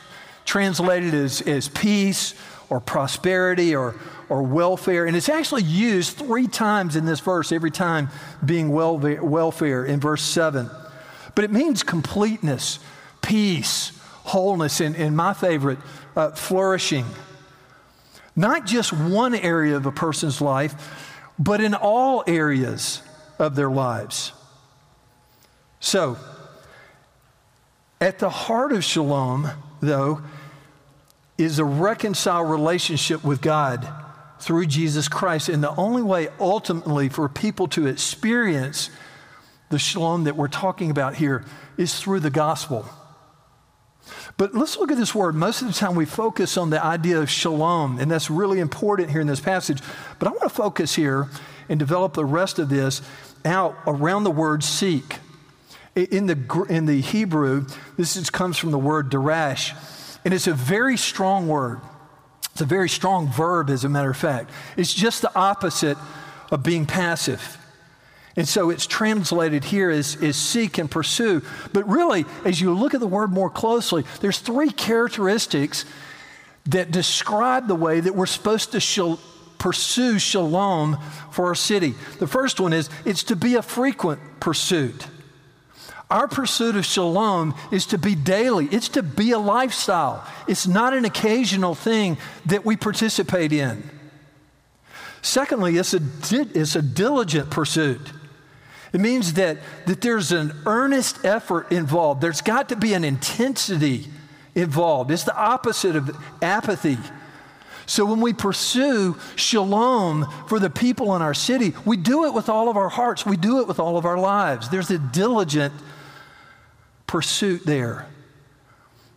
translated 0.43 1.13
as, 1.13 1.39
as 1.41 1.69
peace 1.69 2.33
or 2.71 2.79
prosperity 2.79 3.75
or, 3.75 3.95
or 4.29 4.41
welfare. 4.41 5.05
And 5.05 5.15
it's 5.15 5.27
actually 5.27 5.63
used 5.63 6.17
three 6.17 6.47
times 6.47 6.95
in 6.95 7.05
this 7.05 7.19
verse, 7.19 7.51
every 7.51 7.69
time 7.69 8.09
being 8.43 8.69
welfare 8.71 9.85
in 9.85 9.99
verse 9.99 10.23
7. 10.23 10.69
But 11.35 11.43
it 11.43 11.51
means 11.51 11.83
completeness, 11.83 12.79
peace, 13.21 13.91
wholeness, 14.23 14.79
and, 14.79 14.95
and 14.95 15.17
my 15.17 15.33
favorite, 15.33 15.79
uh, 16.15 16.31
flourishing. 16.31 17.05
Not 18.37 18.65
just 18.65 18.93
one 18.93 19.35
area 19.35 19.75
of 19.75 19.85
a 19.85 19.91
person's 19.91 20.39
life, 20.39 20.73
but 21.37 21.59
in 21.59 21.73
all 21.75 22.23
areas 22.25 23.01
of 23.37 23.55
their 23.55 23.69
lives. 23.69 24.31
So, 25.81 26.17
at 27.99 28.19
the 28.19 28.29
heart 28.29 28.71
of 28.71 28.85
shalom, 28.85 29.49
though, 29.81 30.21
is 31.41 31.59
a 31.59 31.65
reconciled 31.65 32.49
relationship 32.49 33.23
with 33.23 33.41
God 33.41 33.87
through 34.39 34.65
Jesus 34.67 35.07
Christ. 35.07 35.49
And 35.49 35.63
the 35.63 35.75
only 35.75 36.01
way 36.01 36.29
ultimately 36.39 37.09
for 37.09 37.27
people 37.29 37.67
to 37.69 37.87
experience 37.87 38.89
the 39.69 39.79
shalom 39.79 40.25
that 40.25 40.35
we're 40.35 40.47
talking 40.47 40.91
about 40.91 41.15
here 41.15 41.45
is 41.77 41.99
through 41.99 42.19
the 42.19 42.29
gospel. 42.29 42.87
But 44.37 44.55
let's 44.55 44.77
look 44.77 44.91
at 44.91 44.97
this 44.97 45.15
word. 45.15 45.35
Most 45.35 45.61
of 45.61 45.67
the 45.67 45.73
time 45.73 45.95
we 45.95 46.05
focus 46.05 46.57
on 46.57 46.69
the 46.69 46.83
idea 46.83 47.19
of 47.19 47.29
shalom, 47.29 47.99
and 47.99 48.09
that's 48.09 48.29
really 48.29 48.59
important 48.59 49.09
here 49.09 49.21
in 49.21 49.27
this 49.27 49.39
passage. 49.39 49.81
But 50.19 50.27
I 50.27 50.31
want 50.31 50.43
to 50.43 50.49
focus 50.49 50.95
here 50.95 51.29
and 51.69 51.79
develop 51.79 52.13
the 52.13 52.25
rest 52.25 52.59
of 52.59 52.69
this 52.69 53.01
out 53.45 53.75
around 53.87 54.23
the 54.23 54.31
word 54.31 54.63
seek. 54.63 55.17
In 55.95 56.25
the, 56.25 56.65
in 56.69 56.85
the 56.85 57.01
Hebrew, 57.01 57.65
this 57.97 58.15
is, 58.15 58.29
comes 58.29 58.57
from 58.57 58.71
the 58.71 58.79
word 58.79 59.11
darash, 59.11 59.75
and 60.23 60.33
it's 60.33 60.47
a 60.47 60.53
very 60.53 60.97
strong 60.97 61.47
word. 61.47 61.81
It's 62.51 62.61
a 62.61 62.65
very 62.65 62.89
strong 62.89 63.27
verb, 63.31 63.69
as 63.69 63.83
a 63.83 63.89
matter 63.89 64.09
of 64.09 64.17
fact. 64.17 64.51
It's 64.77 64.93
just 64.93 65.21
the 65.21 65.33
opposite 65.35 65.97
of 66.51 66.63
being 66.63 66.85
passive. 66.85 67.57
And 68.35 68.47
so 68.47 68.69
it's 68.69 68.85
translated 68.85 69.63
here 69.63 69.89
as, 69.89 70.21
as 70.21 70.35
seek 70.37 70.77
and 70.77 70.89
pursue. 70.89 71.41
But 71.73 71.87
really, 71.87 72.25
as 72.45 72.61
you 72.61 72.73
look 72.73 72.93
at 72.93 72.99
the 72.99 73.07
word 73.07 73.31
more 73.31 73.49
closely, 73.49 74.05
there's 74.21 74.39
three 74.39 74.69
characteristics 74.69 75.85
that 76.67 76.91
describe 76.91 77.67
the 77.67 77.75
way 77.75 77.99
that 77.99 78.15
we're 78.15 78.25
supposed 78.25 78.71
to 78.71 79.17
pursue 79.57 80.19
shalom 80.19 80.97
for 81.31 81.47
our 81.47 81.55
city. 81.55 81.93
The 82.19 82.27
first 82.27 82.59
one 82.59 82.73
is 82.73 82.89
it's 83.05 83.23
to 83.23 83.35
be 83.35 83.55
a 83.55 83.61
frequent 83.61 84.21
pursuit. 84.39 85.07
Our 86.11 86.27
pursuit 86.27 86.75
of 86.75 86.85
shalom 86.85 87.55
is 87.71 87.85
to 87.87 87.97
be 87.97 88.15
daily, 88.15 88.65
it's 88.65 88.89
to 88.89 89.01
be 89.01 89.31
a 89.31 89.39
lifestyle. 89.39 90.27
It's 90.45 90.67
not 90.67 90.93
an 90.93 91.05
occasional 91.05 91.73
thing 91.73 92.17
that 92.47 92.65
we 92.65 92.75
participate 92.75 93.53
in. 93.53 93.89
Secondly, 95.21 95.77
it's 95.77 95.93
a, 95.93 96.01
it's 96.31 96.75
a 96.75 96.81
diligent 96.81 97.49
pursuit. 97.49 98.11
It 98.91 98.99
means 98.99 99.33
that, 99.33 99.59
that 99.85 100.01
there's 100.01 100.33
an 100.33 100.51
earnest 100.65 101.23
effort 101.23 101.71
involved. 101.71 102.19
There's 102.19 102.41
got 102.41 102.67
to 102.69 102.75
be 102.75 102.93
an 102.93 103.05
intensity 103.05 104.07
involved. 104.53 105.11
It's 105.11 105.23
the 105.23 105.37
opposite 105.37 105.95
of 105.95 106.13
apathy. 106.41 106.97
So 107.85 108.05
when 108.05 108.19
we 108.19 108.33
pursue 108.33 109.17
shalom 109.37 110.27
for 110.49 110.59
the 110.59 110.69
people 110.69 111.15
in 111.15 111.21
our 111.21 111.33
city, 111.33 111.73
we 111.85 111.95
do 111.95 112.25
it 112.25 112.33
with 112.33 112.49
all 112.49 112.67
of 112.67 112.75
our 112.75 112.89
hearts, 112.89 113.25
we 113.25 113.37
do 113.37 113.61
it 113.61 113.67
with 113.67 113.79
all 113.79 113.97
of 113.97 114.05
our 114.05 114.17
lives. 114.17 114.67
There's 114.67 114.91
a 114.91 114.97
diligent 114.97 115.73
pursuit 117.11 117.65
there. 117.65 118.07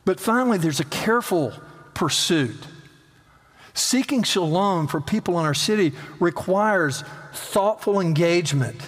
But 0.05 0.19
finally, 0.19 0.59
there's 0.59 0.81
a 0.81 0.85
careful 0.85 1.53
pursuit. 1.95 2.59
Seeking 3.73 4.25
shalom 4.25 4.89
for 4.89 5.01
people 5.01 5.39
in 5.39 5.47
our 5.47 5.55
city 5.55 5.93
requires 6.19 7.05
thoughtful 7.33 8.01
engagement. 8.01 8.81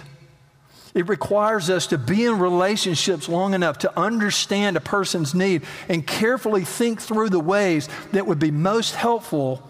It 0.92 1.08
requires 1.08 1.70
us 1.70 1.86
to 1.88 1.98
be 1.98 2.24
in 2.24 2.40
relationships 2.40 3.28
long 3.28 3.54
enough 3.54 3.78
to 3.78 3.96
understand 3.96 4.76
a 4.76 4.80
person's 4.80 5.36
need 5.36 5.62
and 5.88 6.04
carefully 6.04 6.64
think 6.64 7.00
through 7.00 7.28
the 7.28 7.38
ways 7.38 7.88
that 8.10 8.26
would 8.26 8.40
be 8.40 8.50
most 8.50 8.96
helpful 8.96 9.62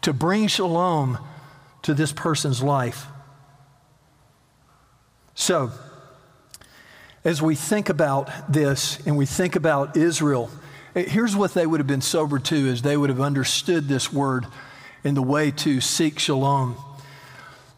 to 0.00 0.14
bring 0.14 0.46
shalom 0.46 1.18
to 1.82 1.92
this 1.92 2.12
person's 2.12 2.62
life. 2.62 3.08
So, 5.34 5.70
as 7.24 7.42
we 7.42 7.54
think 7.54 7.88
about 7.88 8.52
this 8.52 9.04
and 9.06 9.16
we 9.16 9.26
think 9.26 9.56
about 9.56 9.96
Israel, 9.96 10.50
eh, 10.94 11.02
here's 11.02 11.36
what 11.36 11.54
they 11.54 11.66
would 11.66 11.80
have 11.80 11.86
been 11.86 12.00
sober 12.00 12.38
to 12.38 12.68
as 12.68 12.82
they 12.82 12.96
would 12.96 13.10
have 13.10 13.20
understood 13.20 13.88
this 13.88 14.12
word 14.12 14.46
in 15.04 15.14
the 15.14 15.22
way 15.22 15.50
to 15.50 15.80
seek 15.80 16.18
shalom. 16.18 16.76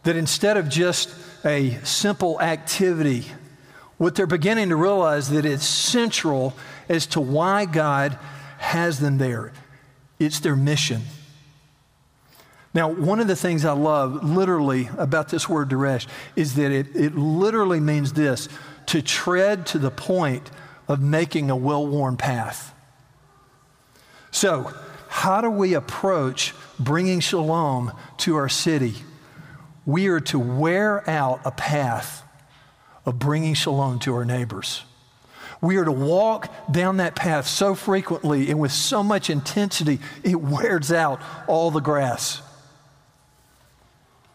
That 0.05 0.17
instead 0.17 0.57
of 0.57 0.69
just 0.69 1.15
a 1.45 1.79
simple 1.85 2.41
activity, 2.41 3.27
what 3.99 4.15
they're 4.15 4.27
beginning 4.27 4.69
to 4.69 4.77
realize 4.77 5.31
that 5.31 5.45
it's 5.45 5.67
central 5.67 6.55
as 6.89 7.07
to 7.07 7.21
why 7.21 7.65
God 7.65 8.19
has 8.59 9.01
them 9.01 9.19
there. 9.19 9.53
It's 10.19 10.41
their 10.41 10.57
mission. 10.57 11.03
Now, 12.75 12.89
one 12.89 13.21
of 13.21 13.27
the 13.27 13.37
things 13.37 13.65
I 13.65 13.73
love 13.73 14.25
literally 14.25 14.89
about 14.97 15.29
this 15.29 15.49
word 15.49 15.69
Deresh 15.69 16.07
is 16.37 16.55
that 16.55 16.73
it, 16.73 16.97
it 16.97 17.15
literally 17.15 17.81
means 17.81 18.13
this 18.13 18.49
to 18.87 19.03
tread 19.03 19.67
to 19.67 19.79
the 19.79 19.91
point 19.91 20.51
of 20.89 21.01
making 21.01 21.51
a 21.51 21.57
well 21.57 21.87
worn 21.87 22.17
path. 22.17 22.75
So, 24.31 24.73
how 25.09 25.41
do 25.41 25.51
we 25.51 25.75
approach 25.75 26.55
bringing 26.79 27.21
shalom 27.21 27.93
to 28.19 28.37
our 28.37 28.49
city? 28.49 28.95
We 29.85 30.09
are 30.09 30.21
to 30.21 30.39
wear 30.39 31.09
out 31.09 31.41
a 31.45 31.51
path 31.51 32.23
of 33.05 33.19
bringing 33.19 33.55
shalom 33.55 33.99
to 34.01 34.15
our 34.15 34.25
neighbors. 34.25 34.85
We 35.61 35.77
are 35.77 35.85
to 35.85 35.93
walk 35.93 36.53
down 36.73 36.97
that 36.97 37.15
path 37.15 37.47
so 37.47 37.75
frequently 37.75 38.51
and 38.51 38.59
with 38.59 38.73
so 38.73 39.03
much 39.03 39.31
intensity, 39.31 40.01
it 40.25 40.41
wears 40.41 40.91
out 40.91 41.21
all 41.47 41.71
the 41.71 41.81
grass. 41.81 42.43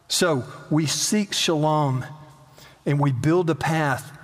So 0.07 0.45
we 0.69 0.85
seek 0.85 1.33
shalom 1.33 2.05
and 2.85 2.99
we 2.99 3.11
build 3.11 3.49
a 3.49 3.55
path 3.55 4.16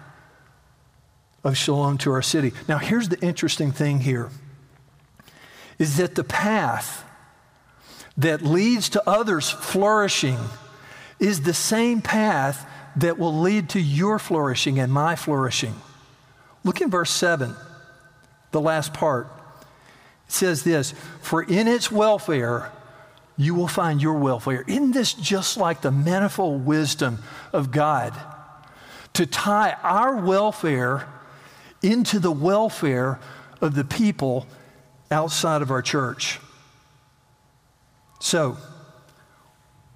of 1.43 1.57
shalom 1.57 1.97
to 1.99 2.11
our 2.11 2.21
city. 2.21 2.53
Now, 2.67 2.77
here's 2.77 3.09
the 3.09 3.19
interesting 3.19 3.71
thing 3.71 4.01
here 4.01 4.29
is 5.79 5.97
that 5.97 6.15
the 6.15 6.23
path 6.23 7.03
that 8.17 8.41
leads 8.41 8.89
to 8.89 9.09
others 9.09 9.49
flourishing 9.49 10.37
is 11.19 11.41
the 11.41 11.53
same 11.53 12.01
path 12.01 12.69
that 12.95 13.17
will 13.17 13.39
lead 13.39 13.69
to 13.69 13.79
your 13.79 14.19
flourishing 14.19 14.79
and 14.79 14.91
my 14.91 15.15
flourishing. 15.15 15.73
Look 16.63 16.79
in 16.79 16.89
verse 16.89 17.11
7, 17.11 17.55
the 18.51 18.61
last 18.61 18.93
part. 18.93 19.27
It 20.27 20.31
says 20.31 20.63
this 20.63 20.93
For 21.21 21.41
in 21.41 21.67
its 21.67 21.91
welfare, 21.91 22.71
you 23.35 23.55
will 23.55 23.67
find 23.67 24.01
your 24.01 24.13
welfare. 24.13 24.63
Isn't 24.67 24.91
this 24.91 25.13
just 25.13 25.57
like 25.57 25.81
the 25.81 25.91
manifold 25.91 26.65
wisdom 26.65 27.19
of 27.51 27.71
God? 27.71 28.13
To 29.13 29.25
tie 29.25 29.75
our 29.81 30.17
welfare 30.17 31.07
into 31.83 32.17
the 32.17 32.31
welfare 32.31 33.19
of 33.61 33.75
the 33.75 33.83
people 33.83 34.47
outside 35.11 35.61
of 35.61 35.69
our 35.69 35.81
church. 35.81 36.39
So, 38.19 38.57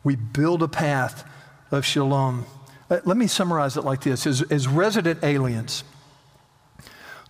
we 0.03 0.15
build 0.15 0.61
a 0.61 0.67
path 0.67 1.27
of 1.71 1.85
shalom. 1.85 2.45
Uh, 2.89 2.99
let 3.05 3.17
me 3.17 3.27
summarize 3.27 3.77
it 3.77 3.83
like 3.83 4.01
this 4.01 4.27
as, 4.27 4.41
as 4.43 4.67
resident 4.67 5.23
aliens, 5.23 5.83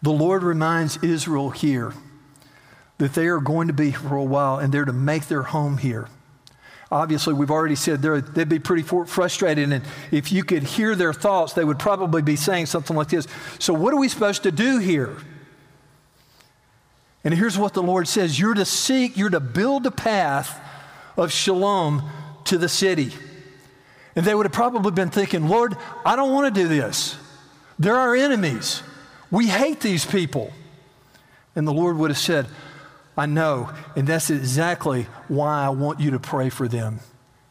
the 0.01 0.11
Lord 0.11 0.43
reminds 0.43 1.01
Israel 1.03 1.49
here 1.49 1.93
that 2.97 3.13
they 3.13 3.27
are 3.27 3.39
going 3.39 3.67
to 3.67 3.73
be 3.73 3.91
for 3.91 4.15
a 4.15 4.23
while 4.23 4.57
and 4.57 4.73
they're 4.73 4.85
to 4.85 4.93
make 4.93 5.27
their 5.27 5.43
home 5.43 5.77
here. 5.77 6.07
Obviously, 6.89 7.33
we've 7.33 7.51
already 7.51 7.75
said 7.75 8.01
they'd 8.01 8.47
be 8.47 8.59
pretty 8.59 8.83
frustrated, 8.83 9.71
and 9.71 9.83
if 10.11 10.31
you 10.31 10.43
could 10.43 10.63
hear 10.63 10.95
their 10.95 11.11
thoughts, 11.11 11.51
they 11.53 11.65
would 11.65 11.79
probably 11.79 12.21
be 12.21 12.37
saying 12.37 12.67
something 12.67 12.95
like 12.95 13.09
this 13.09 13.27
So, 13.59 13.73
what 13.73 13.93
are 13.93 13.97
we 13.97 14.07
supposed 14.07 14.43
to 14.43 14.51
do 14.51 14.79
here? 14.79 15.17
And 17.25 17.33
here's 17.33 17.57
what 17.57 17.73
the 17.73 17.83
Lord 17.83 18.07
says 18.07 18.39
You're 18.39 18.53
to 18.53 18.63
seek, 18.63 19.17
you're 19.17 19.29
to 19.29 19.41
build 19.41 19.85
a 19.85 19.91
path 19.91 20.61
of 21.17 21.31
shalom 21.31 22.09
to 22.45 22.57
the 22.57 22.69
city. 22.69 23.11
And 24.15 24.25
they 24.25 24.33
would 24.33 24.45
have 24.45 24.53
probably 24.53 24.91
been 24.91 25.09
thinking, 25.09 25.47
Lord, 25.47 25.75
I 26.05 26.15
don't 26.15 26.33
want 26.33 26.53
to 26.53 26.61
do 26.61 26.67
this. 26.67 27.17
They're 27.77 27.97
our 27.97 28.15
enemies. 28.15 28.81
We 29.29 29.47
hate 29.47 29.81
these 29.81 30.05
people. 30.05 30.53
And 31.55 31.67
the 31.67 31.73
Lord 31.73 31.97
would 31.97 32.11
have 32.11 32.17
said, 32.17 32.47
I 33.17 33.25
know. 33.25 33.71
And 33.95 34.07
that's 34.07 34.29
exactly 34.29 35.07
why 35.27 35.65
I 35.65 35.69
want 35.69 35.99
you 35.99 36.11
to 36.11 36.19
pray 36.19 36.49
for 36.49 36.67
them. 36.67 36.99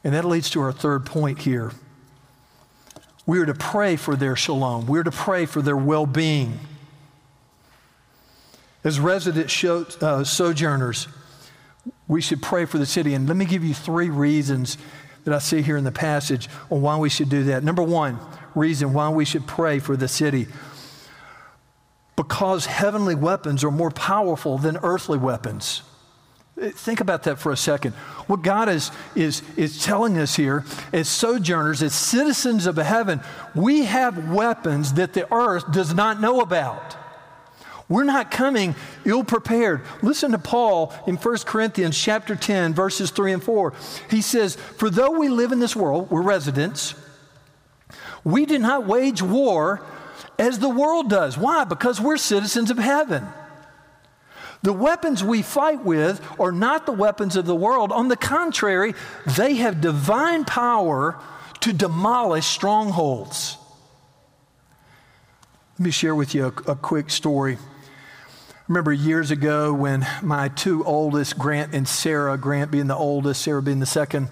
And 0.04 0.14
that 0.14 0.24
leads 0.24 0.50
to 0.50 0.60
our 0.60 0.72
third 0.72 1.04
point 1.04 1.40
here. 1.40 1.72
We 3.26 3.40
are 3.40 3.46
to 3.46 3.54
pray 3.54 3.96
for 3.96 4.14
their 4.14 4.36
shalom, 4.36 4.86
we 4.86 4.98
are 5.00 5.04
to 5.04 5.10
pray 5.10 5.46
for 5.46 5.60
their 5.60 5.76
well 5.76 6.06
being. 6.06 6.60
As 8.84 9.00
resident 9.00 9.50
show, 9.50 9.84
uh, 10.00 10.22
sojourners, 10.22 11.08
we 12.06 12.20
should 12.20 12.40
pray 12.40 12.66
for 12.66 12.78
the 12.78 12.86
city. 12.86 13.14
And 13.14 13.26
let 13.26 13.36
me 13.36 13.44
give 13.44 13.64
you 13.64 13.74
three 13.74 14.10
reasons 14.10 14.78
that 15.24 15.34
I 15.34 15.38
see 15.38 15.60
here 15.60 15.76
in 15.76 15.82
the 15.82 15.90
passage 15.90 16.48
on 16.70 16.82
why 16.82 16.96
we 16.96 17.08
should 17.08 17.28
do 17.28 17.42
that. 17.44 17.64
Number 17.64 17.82
one 17.82 18.20
reason 18.54 18.92
why 18.92 19.08
we 19.08 19.24
should 19.24 19.44
pray 19.44 19.80
for 19.80 19.96
the 19.96 20.06
city 20.06 20.46
because 22.16 22.66
heavenly 22.66 23.14
weapons 23.14 23.62
are 23.62 23.70
more 23.70 23.90
powerful 23.90 24.58
than 24.58 24.78
earthly 24.78 25.18
weapons. 25.18 25.82
Think 26.58 27.00
about 27.00 27.24
that 27.24 27.38
for 27.38 27.52
a 27.52 27.56
second. 27.56 27.92
What 28.28 28.40
God 28.40 28.70
is, 28.70 28.90
is, 29.14 29.42
is 29.58 29.84
telling 29.84 30.16
us 30.16 30.34
here 30.34 30.64
as 30.90 31.06
sojourners, 31.06 31.82
as 31.82 31.94
citizens 31.94 32.66
of 32.66 32.76
heaven, 32.76 33.20
we 33.54 33.84
have 33.84 34.30
weapons 34.32 34.94
that 34.94 35.12
the 35.12 35.30
earth 35.32 35.70
does 35.70 35.92
not 35.92 36.18
know 36.18 36.40
about. 36.40 36.96
We're 37.90 38.04
not 38.04 38.30
coming 38.30 38.74
ill 39.04 39.22
prepared. 39.22 39.82
Listen 40.02 40.32
to 40.32 40.38
Paul 40.38 40.94
in 41.06 41.16
1 41.16 41.36
Corinthians 41.44 41.96
chapter 41.96 42.34
10, 42.34 42.72
verses 42.72 43.10
3 43.10 43.34
and 43.34 43.44
4. 43.44 43.74
He 44.10 44.22
says, 44.22 44.56
For 44.56 44.88
though 44.88 45.12
we 45.12 45.28
live 45.28 45.52
in 45.52 45.60
this 45.60 45.76
world, 45.76 46.10
we're 46.10 46.22
residents, 46.22 46.94
we 48.24 48.46
do 48.46 48.58
not 48.58 48.86
wage 48.86 49.22
war 49.22 49.86
as 50.38 50.58
the 50.58 50.68
world 50.68 51.10
does. 51.10 51.36
Why? 51.36 51.64
Because 51.64 52.00
we're 52.00 52.16
citizens 52.16 52.70
of 52.70 52.78
heaven. 52.78 53.26
The 54.62 54.72
weapons 54.72 55.22
we 55.22 55.42
fight 55.42 55.84
with 55.84 56.20
are 56.40 56.52
not 56.52 56.86
the 56.86 56.92
weapons 56.92 57.36
of 57.36 57.46
the 57.46 57.54
world. 57.54 57.92
On 57.92 58.08
the 58.08 58.16
contrary, 58.16 58.94
they 59.36 59.54
have 59.54 59.80
divine 59.80 60.44
power 60.44 61.20
to 61.60 61.72
demolish 61.72 62.46
strongholds. 62.46 63.56
Let 65.78 65.84
me 65.84 65.90
share 65.90 66.14
with 66.14 66.34
you 66.34 66.46
a, 66.46 66.72
a 66.72 66.76
quick 66.76 67.10
story. 67.10 67.56
I 67.56 68.58
remember 68.68 68.92
years 68.92 69.30
ago 69.30 69.72
when 69.72 70.06
my 70.22 70.48
two 70.48 70.82
oldest, 70.84 71.38
Grant 71.38 71.74
and 71.74 71.86
Sarah, 71.86 72.36
Grant 72.38 72.70
being 72.70 72.86
the 72.86 72.96
oldest, 72.96 73.42
Sarah 73.42 73.62
being 73.62 73.78
the 73.78 73.86
second, 73.86 74.28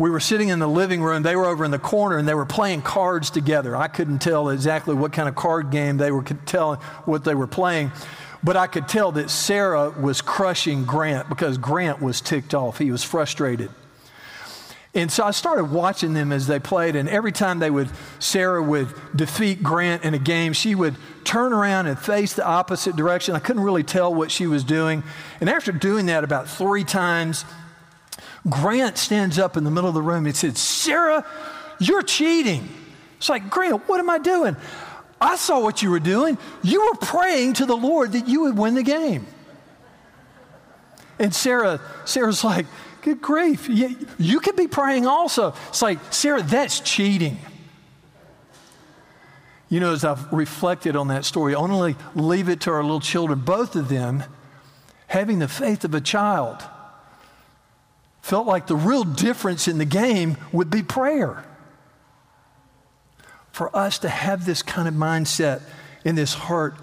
we 0.00 0.08
were 0.08 0.18
sitting 0.18 0.48
in 0.48 0.58
the 0.60 0.66
living 0.66 1.02
room. 1.02 1.22
They 1.22 1.36
were 1.36 1.44
over 1.44 1.62
in 1.62 1.70
the 1.70 1.78
corner 1.78 2.16
and 2.16 2.26
they 2.26 2.32
were 2.32 2.46
playing 2.46 2.80
cards 2.80 3.28
together. 3.28 3.76
I 3.76 3.86
couldn't 3.86 4.20
tell 4.20 4.48
exactly 4.48 4.94
what 4.94 5.12
kind 5.12 5.28
of 5.28 5.34
card 5.34 5.70
game 5.70 5.98
they 5.98 6.10
were 6.10 6.22
telling 6.22 6.80
what 7.04 7.22
they 7.22 7.34
were 7.34 7.46
playing, 7.46 7.92
but 8.42 8.56
I 8.56 8.66
could 8.66 8.88
tell 8.88 9.12
that 9.12 9.28
Sarah 9.28 9.90
was 9.90 10.22
crushing 10.22 10.86
Grant 10.86 11.28
because 11.28 11.58
Grant 11.58 12.00
was 12.00 12.22
ticked 12.22 12.54
off. 12.54 12.78
He 12.78 12.90
was 12.90 13.04
frustrated. 13.04 13.70
And 14.94 15.12
so 15.12 15.22
I 15.22 15.32
started 15.32 15.64
watching 15.64 16.14
them 16.14 16.32
as 16.32 16.46
they 16.46 16.58
played, 16.58 16.96
and 16.96 17.06
every 17.08 17.30
time 17.30 17.58
they 17.58 17.70
would, 17.70 17.90
Sarah 18.18 18.62
would 18.62 18.88
defeat 19.14 19.62
Grant 19.62 20.02
in 20.02 20.14
a 20.14 20.18
game, 20.18 20.54
she 20.54 20.74
would 20.74 20.96
turn 21.24 21.52
around 21.52 21.86
and 21.86 21.96
face 21.96 22.32
the 22.32 22.44
opposite 22.44 22.96
direction. 22.96 23.36
I 23.36 23.38
couldn't 23.38 23.62
really 23.62 23.84
tell 23.84 24.12
what 24.12 24.32
she 24.32 24.48
was 24.48 24.64
doing. 24.64 25.04
And 25.40 25.48
after 25.48 25.70
doing 25.70 26.06
that 26.06 26.24
about 26.24 26.48
three 26.48 26.82
times, 26.82 27.44
Grant 28.48 28.96
stands 28.96 29.38
up 29.38 29.56
in 29.56 29.64
the 29.64 29.70
middle 29.70 29.88
of 29.88 29.94
the 29.94 30.02
room 30.02 30.26
and 30.26 30.34
said, 30.34 30.56
Sarah, 30.56 31.26
you're 31.78 32.02
cheating. 32.02 32.68
It's 33.18 33.28
like, 33.28 33.50
Grant, 33.50 33.88
what 33.88 34.00
am 34.00 34.08
I 34.08 34.18
doing? 34.18 34.56
I 35.20 35.36
saw 35.36 35.60
what 35.60 35.82
you 35.82 35.90
were 35.90 36.00
doing. 36.00 36.38
You 36.62 36.86
were 36.86 36.96
praying 37.06 37.54
to 37.54 37.66
the 37.66 37.76
Lord 37.76 38.12
that 38.12 38.26
you 38.26 38.42
would 38.42 38.56
win 38.56 38.74
the 38.74 38.82
game. 38.82 39.26
And 41.18 41.34
Sarah, 41.34 41.80
Sarah's 42.06 42.42
like, 42.42 42.66
Good 43.02 43.22
grief. 43.22 43.68
You, 43.68 43.96
you 44.18 44.40
could 44.40 44.56
be 44.56 44.66
praying 44.66 45.06
also. 45.06 45.54
It's 45.68 45.82
like, 45.82 45.98
Sarah, 46.12 46.42
that's 46.42 46.80
cheating. 46.80 47.38
You 49.68 49.80
know, 49.80 49.92
as 49.92 50.04
I've 50.04 50.30
reflected 50.32 50.96
on 50.96 51.08
that 51.08 51.24
story, 51.24 51.54
i 51.54 51.58
only 51.58 51.96
leave 52.14 52.48
it 52.48 52.60
to 52.62 52.72
our 52.72 52.82
little 52.82 53.00
children, 53.00 53.38
both 53.38 53.76
of 53.76 53.88
them 53.88 54.24
having 55.06 55.38
the 55.38 55.48
faith 55.48 55.84
of 55.84 55.94
a 55.94 56.00
child, 56.00 56.62
felt 58.22 58.46
like 58.46 58.66
the 58.66 58.76
real 58.76 59.04
difference 59.04 59.68
in 59.68 59.78
the 59.78 59.84
game 59.84 60.36
would 60.52 60.70
be 60.70 60.82
prayer. 60.82 61.44
For 63.52 63.74
us 63.76 63.98
to 64.00 64.08
have 64.08 64.46
this 64.46 64.62
kind 64.62 64.86
of 64.86 64.94
mindset 64.94 65.62
in 66.04 66.14
this 66.14 66.34
heart 66.34 66.74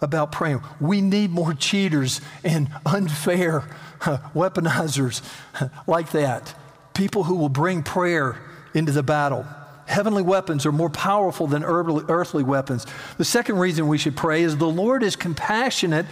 about 0.00 0.32
praying, 0.32 0.60
we 0.80 1.00
need 1.00 1.30
more 1.30 1.54
cheaters 1.54 2.20
and 2.44 2.70
unfair 2.84 3.60
weaponizers 4.34 5.22
like 5.86 6.10
that, 6.10 6.54
people 6.94 7.24
who 7.24 7.34
will 7.34 7.48
bring 7.48 7.82
prayer 7.82 8.38
into 8.74 8.92
the 8.92 9.02
battle. 9.02 9.46
Heavenly 9.86 10.22
weapons 10.22 10.66
are 10.66 10.72
more 10.72 10.90
powerful 10.90 11.46
than 11.46 11.62
earthly 11.64 12.42
weapons. 12.42 12.86
The 13.18 13.24
second 13.24 13.58
reason 13.58 13.86
we 13.86 13.98
should 13.98 14.16
pray 14.16 14.42
is 14.42 14.56
the 14.56 14.66
Lord 14.66 15.02
is 15.02 15.16
compassionate 15.16 16.06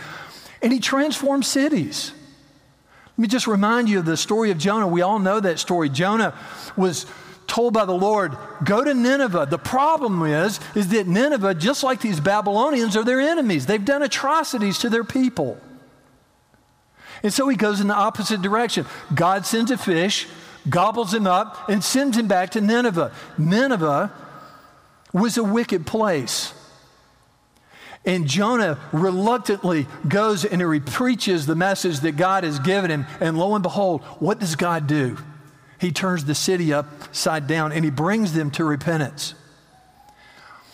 and 0.62 0.72
He 0.72 0.78
transforms 0.78 1.48
cities. 1.48 2.12
Let 3.16 3.22
me 3.22 3.28
just 3.28 3.46
remind 3.46 3.88
you 3.88 4.00
of 4.00 4.04
the 4.04 4.16
story 4.16 4.50
of 4.50 4.58
Jonah. 4.58 4.88
We 4.88 5.02
all 5.02 5.20
know 5.20 5.38
that 5.38 5.60
story. 5.60 5.88
Jonah 5.88 6.36
was 6.76 7.06
told 7.46 7.72
by 7.72 7.84
the 7.84 7.92
Lord, 7.92 8.36
go 8.64 8.82
to 8.82 8.92
Nineveh. 8.92 9.46
The 9.48 9.58
problem 9.58 10.22
is, 10.22 10.58
is 10.74 10.88
that 10.88 11.06
Nineveh, 11.06 11.54
just 11.54 11.84
like 11.84 12.00
these 12.00 12.18
Babylonians, 12.18 12.96
are 12.96 13.04
their 13.04 13.20
enemies. 13.20 13.66
They've 13.66 13.84
done 13.84 14.02
atrocities 14.02 14.78
to 14.78 14.90
their 14.90 15.04
people. 15.04 15.60
And 17.22 17.32
so 17.32 17.48
he 17.48 17.56
goes 17.56 17.80
in 17.80 17.86
the 17.86 17.94
opposite 17.94 18.42
direction. 18.42 18.84
God 19.14 19.46
sends 19.46 19.70
a 19.70 19.78
fish, 19.78 20.26
gobbles 20.68 21.14
him 21.14 21.26
up, 21.26 21.68
and 21.68 21.84
sends 21.84 22.16
him 22.18 22.26
back 22.26 22.50
to 22.50 22.60
Nineveh. 22.60 23.12
Nineveh 23.38 24.12
was 25.12 25.36
a 25.36 25.44
wicked 25.44 25.86
place. 25.86 26.52
And 28.06 28.26
Jonah 28.26 28.78
reluctantly 28.92 29.86
goes 30.06 30.44
and 30.44 30.60
he 30.60 30.80
preaches 30.80 31.46
the 31.46 31.54
message 31.54 32.00
that 32.00 32.16
God 32.16 32.44
has 32.44 32.58
given 32.58 32.90
him. 32.90 33.06
And 33.20 33.38
lo 33.38 33.54
and 33.54 33.62
behold, 33.62 34.02
what 34.18 34.38
does 34.38 34.56
God 34.56 34.86
do? 34.86 35.16
He 35.78 35.90
turns 35.90 36.24
the 36.24 36.34
city 36.34 36.72
upside 36.72 37.46
down 37.46 37.72
and 37.72 37.84
he 37.84 37.90
brings 37.90 38.32
them 38.34 38.50
to 38.52 38.64
repentance. 38.64 39.34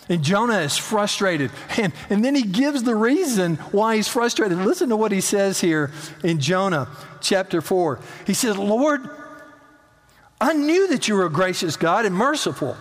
And 0.08 0.24
Jonah 0.24 0.58
is 0.58 0.76
frustrated. 0.76 1.52
And, 1.78 1.92
and 2.10 2.24
then 2.24 2.34
he 2.34 2.42
gives 2.42 2.82
the 2.82 2.96
reason 2.96 3.56
why 3.70 3.94
he's 3.94 4.08
frustrated. 4.08 4.58
Listen 4.58 4.88
to 4.88 4.96
what 4.96 5.12
he 5.12 5.20
says 5.20 5.60
here 5.60 5.92
in 6.24 6.40
Jonah 6.40 6.88
chapter 7.20 7.60
4. 7.60 8.00
He 8.26 8.34
says, 8.34 8.58
Lord, 8.58 9.08
I 10.40 10.52
knew 10.52 10.88
that 10.88 11.06
you 11.06 11.14
were 11.14 11.26
a 11.26 11.30
gracious 11.30 11.76
God 11.76 12.06
and 12.06 12.14
merciful, 12.14 12.76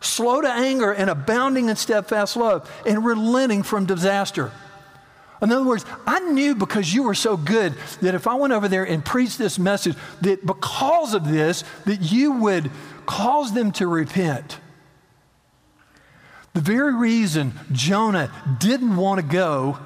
slow 0.00 0.40
to 0.40 0.50
anger 0.50 0.92
and 0.92 1.10
abounding 1.10 1.68
in 1.68 1.76
steadfast 1.76 2.36
love, 2.36 2.70
and 2.86 3.04
relenting 3.04 3.62
from 3.62 3.86
disaster. 3.86 4.50
In 5.42 5.50
other 5.52 5.64
words, 5.64 5.86
I 6.06 6.20
knew 6.20 6.54
because 6.54 6.92
you 6.92 7.02
were 7.02 7.14
so 7.14 7.36
good 7.36 7.74
that 8.02 8.14
if 8.14 8.26
I 8.26 8.34
went 8.34 8.52
over 8.52 8.68
there 8.68 8.84
and 8.84 9.04
preached 9.04 9.38
this 9.38 9.58
message, 9.58 9.96
that 10.20 10.44
because 10.44 11.14
of 11.14 11.26
this, 11.26 11.64
that 11.86 12.00
you 12.02 12.32
would 12.32 12.70
cause 13.06 13.52
them 13.54 13.72
to 13.72 13.86
repent. 13.86 14.58
The 16.52 16.60
very 16.60 16.94
reason 16.94 17.54
Jonah 17.72 18.30
didn't 18.58 18.96
want 18.96 19.20
to 19.20 19.26
go 19.26 19.78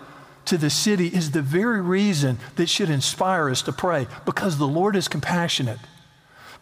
to 0.47 0.59
the 0.59 0.71
city 0.71 1.09
is 1.09 1.31
the 1.31 1.43
very 1.43 1.81
reason 1.81 2.39
that 2.57 2.69
should 2.69 2.91
inspire 2.91 3.49
us 3.49 3.63
to 3.63 3.73
pray 3.73 4.07
because 4.25 4.59
the 4.59 4.67
Lord 4.67 4.97
is 4.97 5.09
compassionate, 5.09 5.79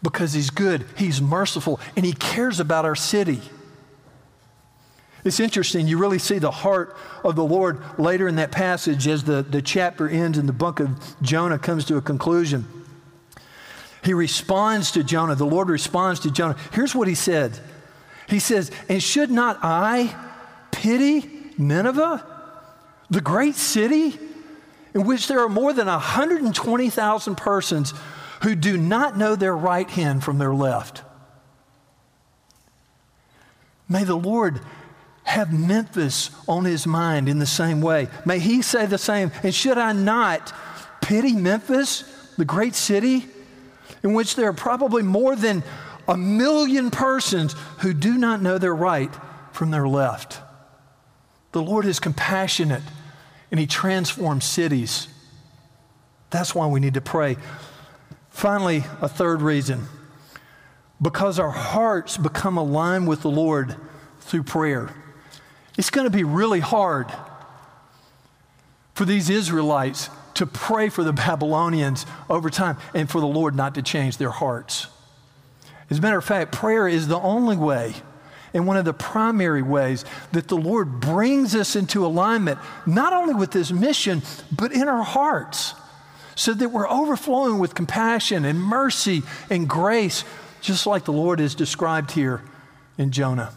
because 0.03 0.33
He's 0.33 0.49
good, 0.49 0.85
He's 0.95 1.21
merciful, 1.21 1.79
and 1.95 2.05
He 2.05 2.13
cares 2.13 2.59
about 2.59 2.85
our 2.85 2.95
city. 2.95 3.41
It's 5.23 5.39
interesting, 5.39 5.87
you 5.87 5.97
really 5.97 6.19
see 6.19 6.37
the 6.37 6.51
heart 6.51 6.97
of 7.23 7.35
the 7.35 7.45
Lord 7.45 7.81
later 7.97 8.27
in 8.27 8.35
that 8.35 8.51
passage 8.51 9.07
as 9.07 9.23
the, 9.23 9.41
the 9.41 9.61
chapter 9.61 10.07
ends 10.09 10.37
and 10.37 10.49
the 10.49 10.53
book 10.53 10.81
of 10.81 11.21
Jonah 11.21 11.57
comes 11.57 11.85
to 11.85 11.95
a 11.95 12.01
conclusion. 12.01 12.67
He 14.03 14.13
responds 14.13 14.91
to 14.91 15.03
Jonah, 15.03 15.35
the 15.35 15.45
Lord 15.45 15.69
responds 15.69 16.19
to 16.21 16.31
Jonah. 16.31 16.57
Here's 16.73 16.93
what 16.93 17.07
He 17.07 17.15
said 17.15 17.57
he 18.27 18.39
says, 18.39 18.71
And 18.89 19.01
should 19.01 19.29
not 19.29 19.59
I 19.61 20.15
pity 20.71 21.29
Nineveh, 21.57 22.25
the 23.09 23.21
great 23.21 23.55
city 23.55 24.17
in 24.93 25.05
which 25.05 25.27
there 25.27 25.39
are 25.39 25.49
more 25.49 25.73
than 25.73 25.87
120,000 25.87 27.35
persons 27.35 27.93
who 28.43 28.55
do 28.55 28.77
not 28.77 29.17
know 29.17 29.35
their 29.35 29.55
right 29.55 29.89
hand 29.89 30.23
from 30.23 30.37
their 30.37 30.53
left? 30.53 31.01
May 33.89 34.03
the 34.03 34.15
Lord 34.15 34.59
have 35.23 35.53
Memphis 35.53 36.29
on 36.47 36.65
his 36.65 36.85
mind 36.85 37.29
in 37.29 37.39
the 37.39 37.45
same 37.45 37.81
way. 37.81 38.09
May 38.25 38.39
he 38.39 38.61
say 38.61 38.85
the 38.85 38.97
same. 38.97 39.31
And 39.41 39.53
should 39.53 39.77
I 39.77 39.93
not 39.93 40.53
pity 41.01 41.33
Memphis, 41.33 42.03
the 42.37 42.45
great 42.45 42.75
city, 42.75 43.25
in 44.03 44.13
which 44.13 44.35
there 44.35 44.49
are 44.49 44.53
probably 44.53 45.03
more 45.03 45.35
than 45.35 45.63
a 46.07 46.17
million 46.17 46.91
persons 46.91 47.55
who 47.79 47.93
do 47.93 48.17
not 48.17 48.41
know 48.41 48.57
their 48.57 48.75
right 48.75 49.13
from 49.51 49.71
their 49.71 49.87
left. 49.87 50.39
The 51.53 51.61
Lord 51.61 51.85
is 51.85 51.99
compassionate 51.99 52.83
and 53.51 53.59
He 53.59 53.67
transforms 53.67 54.43
cities. 54.45 55.07
That's 56.29 56.53
why 56.53 56.67
we 56.67 56.79
need 56.79 56.95
to 56.95 57.01
pray. 57.01 57.37
Finally, 58.33 58.83
a 58.99 59.07
third 59.07 59.41
reason 59.41 59.87
because 60.99 61.37
our 61.37 61.51
hearts 61.51 62.17
become 62.17 62.57
aligned 62.57 63.07
with 63.07 63.21
the 63.21 63.29
Lord 63.29 63.77
through 64.21 64.43
prayer. 64.43 64.89
It's 65.77 65.89
going 65.89 66.05
to 66.05 66.11
be 66.11 66.23
really 66.23 66.59
hard 66.59 67.07
for 68.95 69.05
these 69.05 69.29
Israelites 69.29 70.09
to 70.33 70.45
pray 70.45 70.89
for 70.89 71.03
the 71.03 71.13
Babylonians 71.13 72.05
over 72.29 72.49
time 72.49 72.77
and 72.93 73.09
for 73.09 73.21
the 73.21 73.27
Lord 73.27 73.55
not 73.55 73.75
to 73.75 73.81
change 73.81 74.17
their 74.17 74.31
hearts. 74.31 74.87
As 75.89 75.99
a 75.99 76.01
matter 76.01 76.17
of 76.17 76.25
fact, 76.25 76.51
prayer 76.51 76.87
is 76.87 77.07
the 77.07 77.19
only 77.19 77.55
way 77.55 77.93
and 78.53 78.65
one 78.65 78.77
of 78.77 78.85
the 78.85 78.93
primary 78.93 79.61
ways 79.61 80.05
that 80.31 80.47
the 80.47 80.57
Lord 80.57 80.99
brings 80.99 81.55
us 81.55 81.75
into 81.75 82.05
alignment, 82.05 82.59
not 82.85 83.13
only 83.13 83.35
with 83.35 83.53
His 83.53 83.71
mission, 83.71 84.23
but 84.51 84.71
in 84.71 84.87
our 84.87 85.03
hearts, 85.03 85.75
so 86.35 86.53
that 86.53 86.69
we're 86.69 86.89
overflowing 86.89 87.59
with 87.59 87.75
compassion 87.75 88.45
and 88.45 88.59
mercy 88.59 89.23
and 89.49 89.67
grace, 89.67 90.23
just 90.61 90.85
like 90.85 91.05
the 91.05 91.13
Lord 91.13 91.39
is 91.39 91.55
described 91.55 92.11
here 92.11 92.41
in 92.97 93.11
Jonah. 93.11 93.53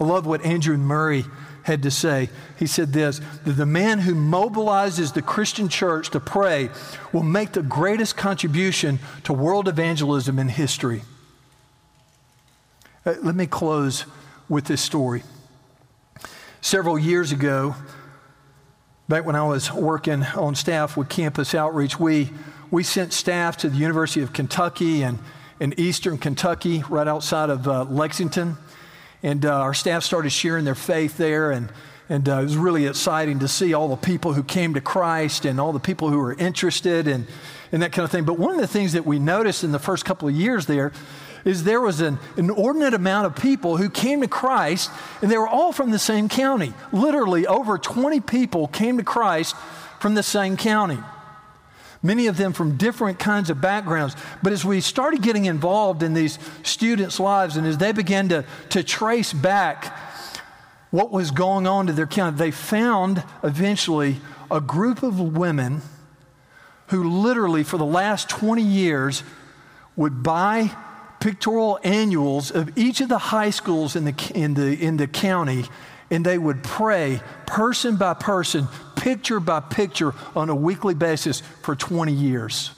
I 0.00 0.04
love 0.04 0.26
what 0.26 0.44
Andrew 0.44 0.76
Murray 0.78 1.24
had 1.62 1.82
to 1.82 1.90
say. 1.90 2.30
He 2.58 2.66
said 2.66 2.92
this 2.92 3.20
that 3.44 3.52
the 3.52 3.66
man 3.66 4.00
who 4.00 4.14
mobilizes 4.14 5.12
the 5.12 5.22
Christian 5.22 5.68
church 5.68 6.10
to 6.10 6.20
pray 6.20 6.70
will 7.12 7.22
make 7.22 7.52
the 7.52 7.62
greatest 7.62 8.16
contribution 8.16 8.98
to 9.24 9.32
world 9.32 9.68
evangelism 9.68 10.38
in 10.38 10.48
history. 10.48 11.02
Uh, 13.04 13.14
let 13.22 13.34
me 13.34 13.46
close 13.46 14.04
with 14.48 14.64
this 14.64 14.80
story. 14.80 15.22
Several 16.60 16.98
years 16.98 17.32
ago, 17.32 17.74
back 19.10 19.24
when 19.24 19.34
I 19.34 19.42
was 19.42 19.72
working 19.72 20.22
on 20.22 20.54
staff 20.54 20.96
with 20.96 21.08
Campus 21.08 21.52
Outreach, 21.52 21.98
we, 21.98 22.30
we 22.70 22.84
sent 22.84 23.12
staff 23.12 23.56
to 23.56 23.68
the 23.68 23.76
University 23.76 24.22
of 24.22 24.32
Kentucky 24.32 25.02
and 25.02 25.18
in 25.58 25.74
eastern 25.76 26.16
Kentucky, 26.16 26.84
right 26.88 27.08
outside 27.08 27.50
of 27.50 27.66
uh, 27.66 27.82
Lexington. 27.82 28.56
And 29.24 29.44
uh, 29.44 29.52
our 29.52 29.74
staff 29.74 30.04
started 30.04 30.30
sharing 30.30 30.64
their 30.64 30.76
faith 30.76 31.16
there. 31.16 31.50
And, 31.50 31.72
and 32.08 32.28
uh, 32.28 32.38
it 32.38 32.44
was 32.44 32.56
really 32.56 32.86
exciting 32.86 33.40
to 33.40 33.48
see 33.48 33.74
all 33.74 33.88
the 33.88 33.96
people 33.96 34.32
who 34.32 34.44
came 34.44 34.74
to 34.74 34.80
Christ 34.80 35.44
and 35.44 35.60
all 35.60 35.72
the 35.72 35.80
people 35.80 36.08
who 36.08 36.18
were 36.18 36.34
interested 36.34 37.08
and, 37.08 37.26
and 37.72 37.82
that 37.82 37.90
kind 37.90 38.04
of 38.04 38.12
thing. 38.12 38.24
But 38.24 38.38
one 38.38 38.54
of 38.54 38.60
the 38.60 38.68
things 38.68 38.92
that 38.92 39.04
we 39.04 39.18
noticed 39.18 39.64
in 39.64 39.72
the 39.72 39.80
first 39.80 40.04
couple 40.04 40.28
of 40.28 40.36
years 40.36 40.66
there 40.66 40.92
is 41.44 41.64
there 41.64 41.80
was 41.80 42.00
an 42.00 42.18
inordinate 42.36 42.94
amount 42.94 43.26
of 43.26 43.36
people 43.36 43.76
who 43.76 43.88
came 43.88 44.20
to 44.20 44.28
Christ, 44.28 44.90
and 45.22 45.30
they 45.30 45.38
were 45.38 45.48
all 45.48 45.72
from 45.72 45.90
the 45.90 45.98
same 45.98 46.28
county. 46.28 46.72
Literally, 46.92 47.46
over 47.46 47.78
20 47.78 48.20
people 48.20 48.68
came 48.68 48.98
to 48.98 49.04
Christ 49.04 49.56
from 50.00 50.14
the 50.14 50.22
same 50.22 50.56
county. 50.56 50.98
Many 52.02 52.28
of 52.28 52.36
them 52.36 52.52
from 52.52 52.76
different 52.76 53.18
kinds 53.18 53.50
of 53.50 53.60
backgrounds. 53.60 54.16
But 54.42 54.52
as 54.52 54.64
we 54.64 54.80
started 54.80 55.20
getting 55.22 55.44
involved 55.44 56.02
in 56.02 56.14
these 56.14 56.38
students' 56.62 57.20
lives 57.20 57.56
and 57.56 57.66
as 57.66 57.76
they 57.76 57.92
began 57.92 58.30
to, 58.30 58.44
to 58.70 58.82
trace 58.82 59.32
back 59.32 59.96
what 60.90 61.10
was 61.10 61.30
going 61.30 61.66
on 61.66 61.86
to 61.86 61.92
their 61.92 62.06
county, 62.06 62.38
they 62.38 62.50
found 62.50 63.22
eventually 63.44 64.16
a 64.50 64.60
group 64.60 65.02
of 65.02 65.20
women 65.20 65.82
who 66.88 67.04
literally 67.04 67.62
for 67.62 67.76
the 67.76 67.84
last 67.84 68.28
20 68.28 68.62
years 68.62 69.22
would 69.94 70.22
buy 70.22 70.74
pictorial 71.20 71.78
annuals 71.84 72.50
of 72.50 72.76
each 72.76 73.00
of 73.00 73.08
the 73.08 73.18
high 73.18 73.50
schools 73.50 73.94
in 73.94 74.04
the, 74.04 74.32
in 74.34 74.54
the, 74.54 74.72
in 74.82 74.96
the 74.96 75.06
county, 75.06 75.64
and 76.10 76.24
they 76.24 76.38
would 76.38 76.62
pray 76.62 77.20
person 77.46 77.96
by 77.96 78.14
person, 78.14 78.66
picture 78.96 79.38
by 79.38 79.60
picture, 79.60 80.14
on 80.34 80.48
a 80.48 80.54
weekly 80.54 80.94
basis 80.94 81.40
for 81.62 81.76
20 81.76 82.12
years. 82.12 82.72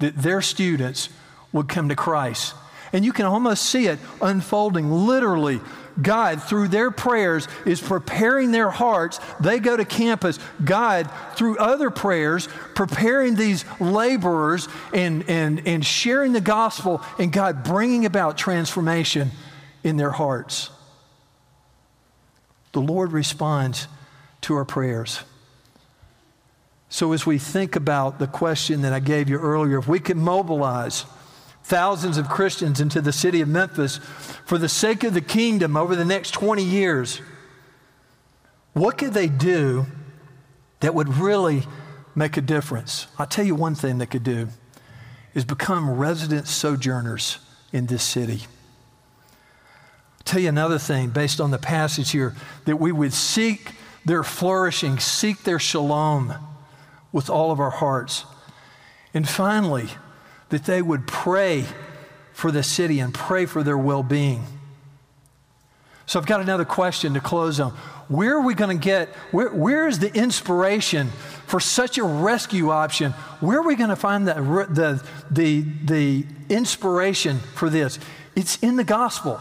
That 0.00 0.16
their 0.16 0.42
students 0.42 1.08
would 1.52 1.68
come 1.68 1.88
to 1.88 1.96
Christ. 1.96 2.54
And 2.92 3.04
you 3.04 3.12
can 3.12 3.26
almost 3.26 3.64
see 3.64 3.86
it 3.86 3.98
unfolding 4.20 4.90
literally 4.90 5.60
God, 6.00 6.42
through 6.42 6.68
their 6.68 6.90
prayers, 6.90 7.48
is 7.64 7.80
preparing 7.80 8.52
their 8.52 8.70
hearts. 8.70 9.20
They 9.40 9.58
go 9.58 9.76
to 9.76 9.84
campus. 9.84 10.38
God, 10.64 11.10
through 11.34 11.58
other 11.58 11.90
prayers, 11.90 12.48
preparing 12.74 13.34
these 13.34 13.64
laborers 13.80 14.68
and, 14.92 15.28
and, 15.28 15.66
and 15.66 15.84
sharing 15.84 16.32
the 16.32 16.40
gospel, 16.40 17.02
and 17.18 17.32
God 17.32 17.64
bringing 17.64 18.06
about 18.06 18.38
transformation 18.38 19.30
in 19.82 19.96
their 19.96 20.10
hearts. 20.10 20.70
The 22.72 22.80
Lord 22.80 23.12
responds 23.12 23.88
to 24.42 24.54
our 24.54 24.64
prayers. 24.64 25.20
So, 26.88 27.12
as 27.12 27.24
we 27.24 27.38
think 27.38 27.76
about 27.76 28.18
the 28.18 28.26
question 28.26 28.82
that 28.82 28.92
I 28.92 28.98
gave 28.98 29.30
you 29.30 29.38
earlier, 29.38 29.78
if 29.78 29.86
we 29.86 30.00
can 30.00 30.18
mobilize, 30.18 31.04
thousands 31.70 32.18
of 32.18 32.28
Christians 32.28 32.80
into 32.80 33.00
the 33.00 33.12
city 33.12 33.40
of 33.40 33.48
Memphis 33.48 33.98
for 34.44 34.58
the 34.58 34.68
sake 34.68 35.04
of 35.04 35.14
the 35.14 35.20
kingdom 35.20 35.76
over 35.76 35.94
the 35.94 36.04
next 36.04 36.32
20 36.32 36.64
years, 36.64 37.22
what 38.72 38.98
could 38.98 39.14
they 39.14 39.28
do 39.28 39.86
that 40.80 40.96
would 40.96 41.08
really 41.08 41.62
make 42.16 42.36
a 42.36 42.40
difference? 42.40 43.06
I'll 43.20 43.26
tell 43.26 43.44
you 43.44 43.54
one 43.54 43.76
thing 43.76 43.98
they 43.98 44.06
could 44.06 44.24
do 44.24 44.48
is 45.32 45.44
become 45.44 45.88
resident 45.88 46.48
sojourners 46.48 47.38
in 47.72 47.86
this 47.86 48.02
city. 48.02 48.40
I'll 50.18 50.24
tell 50.24 50.40
you 50.40 50.48
another 50.48 50.78
thing 50.78 51.10
based 51.10 51.40
on 51.40 51.52
the 51.52 51.58
passage 51.58 52.10
here 52.10 52.34
that 52.64 52.80
we 52.80 52.90
would 52.90 53.12
seek 53.12 53.74
their 54.04 54.24
flourishing, 54.24 54.98
seek 54.98 55.44
their 55.44 55.60
shalom 55.60 56.34
with 57.12 57.30
all 57.30 57.52
of 57.52 57.60
our 57.60 57.70
hearts. 57.70 58.24
And 59.14 59.28
finally, 59.28 59.90
that 60.50 60.64
they 60.64 60.82
would 60.82 61.06
pray 61.06 61.64
for 62.32 62.50
the 62.50 62.62
city 62.62 63.00
and 63.00 63.12
pray 63.14 63.46
for 63.46 63.62
their 63.62 63.78
well 63.78 64.02
being. 64.02 64.44
So 66.06 66.18
I've 66.18 66.26
got 66.26 66.40
another 66.40 66.64
question 66.64 67.14
to 67.14 67.20
close 67.20 67.60
on. 67.60 67.70
Where 68.08 68.34
are 68.36 68.40
we 68.40 68.54
going 68.54 68.76
to 68.76 68.84
get, 68.84 69.08
where, 69.30 69.50
where 69.50 69.86
is 69.86 70.00
the 70.00 70.12
inspiration 70.12 71.10
for 71.46 71.60
such 71.60 71.98
a 71.98 72.02
rescue 72.02 72.70
option? 72.70 73.12
Where 73.38 73.58
are 73.58 73.62
we 73.62 73.76
going 73.76 73.90
to 73.90 73.96
find 73.96 74.26
the, 74.26 74.34
the, 74.68 75.04
the, 75.30 75.60
the 75.84 76.26
inspiration 76.48 77.38
for 77.38 77.70
this? 77.70 78.00
It's 78.34 78.56
in 78.56 78.74
the 78.74 78.82
gospel. 78.82 79.40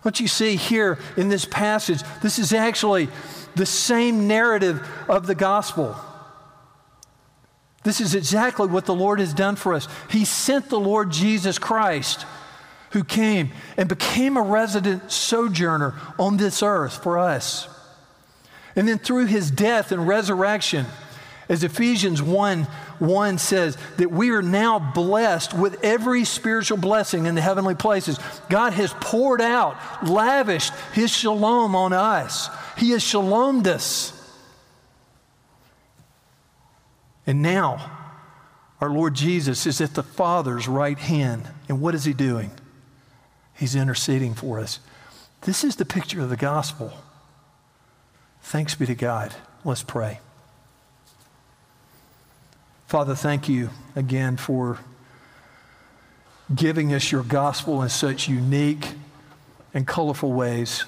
What 0.00 0.20
you 0.20 0.28
see 0.28 0.56
here 0.56 0.98
in 1.18 1.28
this 1.28 1.44
passage, 1.44 2.00
this 2.22 2.38
is 2.38 2.54
actually 2.54 3.08
the 3.56 3.66
same 3.66 4.26
narrative 4.26 4.86
of 5.06 5.26
the 5.26 5.34
gospel. 5.34 5.96
This 7.84 8.00
is 8.00 8.14
exactly 8.14 8.66
what 8.66 8.86
the 8.86 8.94
Lord 8.94 9.20
has 9.20 9.32
done 9.32 9.56
for 9.56 9.74
us. 9.74 9.86
He 10.10 10.24
sent 10.24 10.70
the 10.70 10.80
Lord 10.80 11.10
Jesus 11.10 11.58
Christ, 11.58 12.26
who 12.90 13.04
came 13.04 13.50
and 13.76 13.88
became 13.88 14.36
a 14.36 14.42
resident 14.42 15.12
sojourner 15.12 15.94
on 16.18 16.38
this 16.38 16.62
earth 16.62 17.02
for 17.02 17.18
us. 17.18 17.68
And 18.74 18.88
then 18.88 18.98
through 18.98 19.26
his 19.26 19.50
death 19.50 19.92
and 19.92 20.08
resurrection, 20.08 20.86
as 21.48 21.62
Ephesians 21.62 22.22
1 22.22 22.66
1 23.00 23.38
says, 23.38 23.76
that 23.98 24.10
we 24.10 24.30
are 24.30 24.40
now 24.40 24.78
blessed 24.78 25.52
with 25.52 25.82
every 25.84 26.24
spiritual 26.24 26.78
blessing 26.78 27.26
in 27.26 27.34
the 27.34 27.40
heavenly 27.40 27.74
places. 27.74 28.18
God 28.48 28.72
has 28.72 28.94
poured 28.94 29.40
out, 29.40 29.76
lavished 30.08 30.72
his 30.94 31.10
shalom 31.10 31.74
on 31.74 31.92
us. 31.92 32.48
He 32.78 32.90
has 32.90 33.02
shalomed 33.02 33.66
us. 33.66 34.13
And 37.26 37.42
now, 37.42 37.90
our 38.80 38.90
Lord 38.90 39.14
Jesus 39.14 39.66
is 39.66 39.80
at 39.80 39.94
the 39.94 40.02
Father's 40.02 40.68
right 40.68 40.98
hand. 40.98 41.48
And 41.68 41.80
what 41.80 41.94
is 41.94 42.04
He 42.04 42.12
doing? 42.12 42.50
He's 43.54 43.74
interceding 43.74 44.34
for 44.34 44.58
us. 44.58 44.80
This 45.42 45.64
is 45.64 45.76
the 45.76 45.84
picture 45.84 46.20
of 46.20 46.28
the 46.28 46.36
gospel. 46.36 46.92
Thanks 48.42 48.74
be 48.74 48.86
to 48.86 48.94
God. 48.94 49.34
Let's 49.64 49.82
pray. 49.82 50.20
Father, 52.86 53.14
thank 53.14 53.48
you 53.48 53.70
again 53.96 54.36
for 54.36 54.78
giving 56.54 56.92
us 56.92 57.10
your 57.10 57.22
gospel 57.22 57.82
in 57.82 57.88
such 57.88 58.28
unique 58.28 58.88
and 59.72 59.86
colorful 59.86 60.32
ways. 60.32 60.84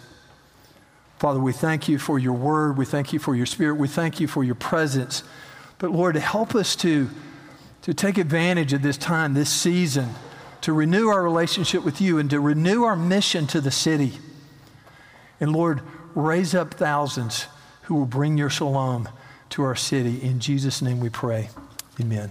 Father, 1.18 1.40
we 1.40 1.52
thank 1.52 1.88
you 1.88 1.98
for 1.98 2.18
your 2.18 2.34
word. 2.34 2.76
We 2.76 2.84
thank 2.84 3.12
you 3.12 3.18
for 3.18 3.34
your 3.34 3.46
spirit. 3.46 3.76
We 3.76 3.88
thank 3.88 4.20
you 4.20 4.28
for 4.28 4.44
your 4.44 4.54
presence. 4.54 5.22
But 5.78 5.92
Lord, 5.92 6.16
help 6.16 6.54
us 6.54 6.74
to, 6.76 7.08
to 7.82 7.94
take 7.94 8.18
advantage 8.18 8.72
of 8.72 8.82
this 8.82 8.96
time, 8.96 9.34
this 9.34 9.50
season, 9.50 10.10
to 10.62 10.72
renew 10.72 11.08
our 11.08 11.22
relationship 11.22 11.84
with 11.84 12.00
you 12.00 12.18
and 12.18 12.30
to 12.30 12.40
renew 12.40 12.84
our 12.84 12.96
mission 12.96 13.46
to 13.48 13.60
the 13.60 13.70
city. 13.70 14.18
And 15.40 15.52
Lord, 15.52 15.82
raise 16.14 16.54
up 16.54 16.74
thousands 16.74 17.46
who 17.82 17.94
will 17.94 18.06
bring 18.06 18.38
your 18.38 18.50
shalom 18.50 19.08
to 19.50 19.62
our 19.62 19.76
city. 19.76 20.22
In 20.22 20.40
Jesus' 20.40 20.80
name 20.80 20.98
we 20.98 21.10
pray. 21.10 21.50
Amen. 22.00 22.30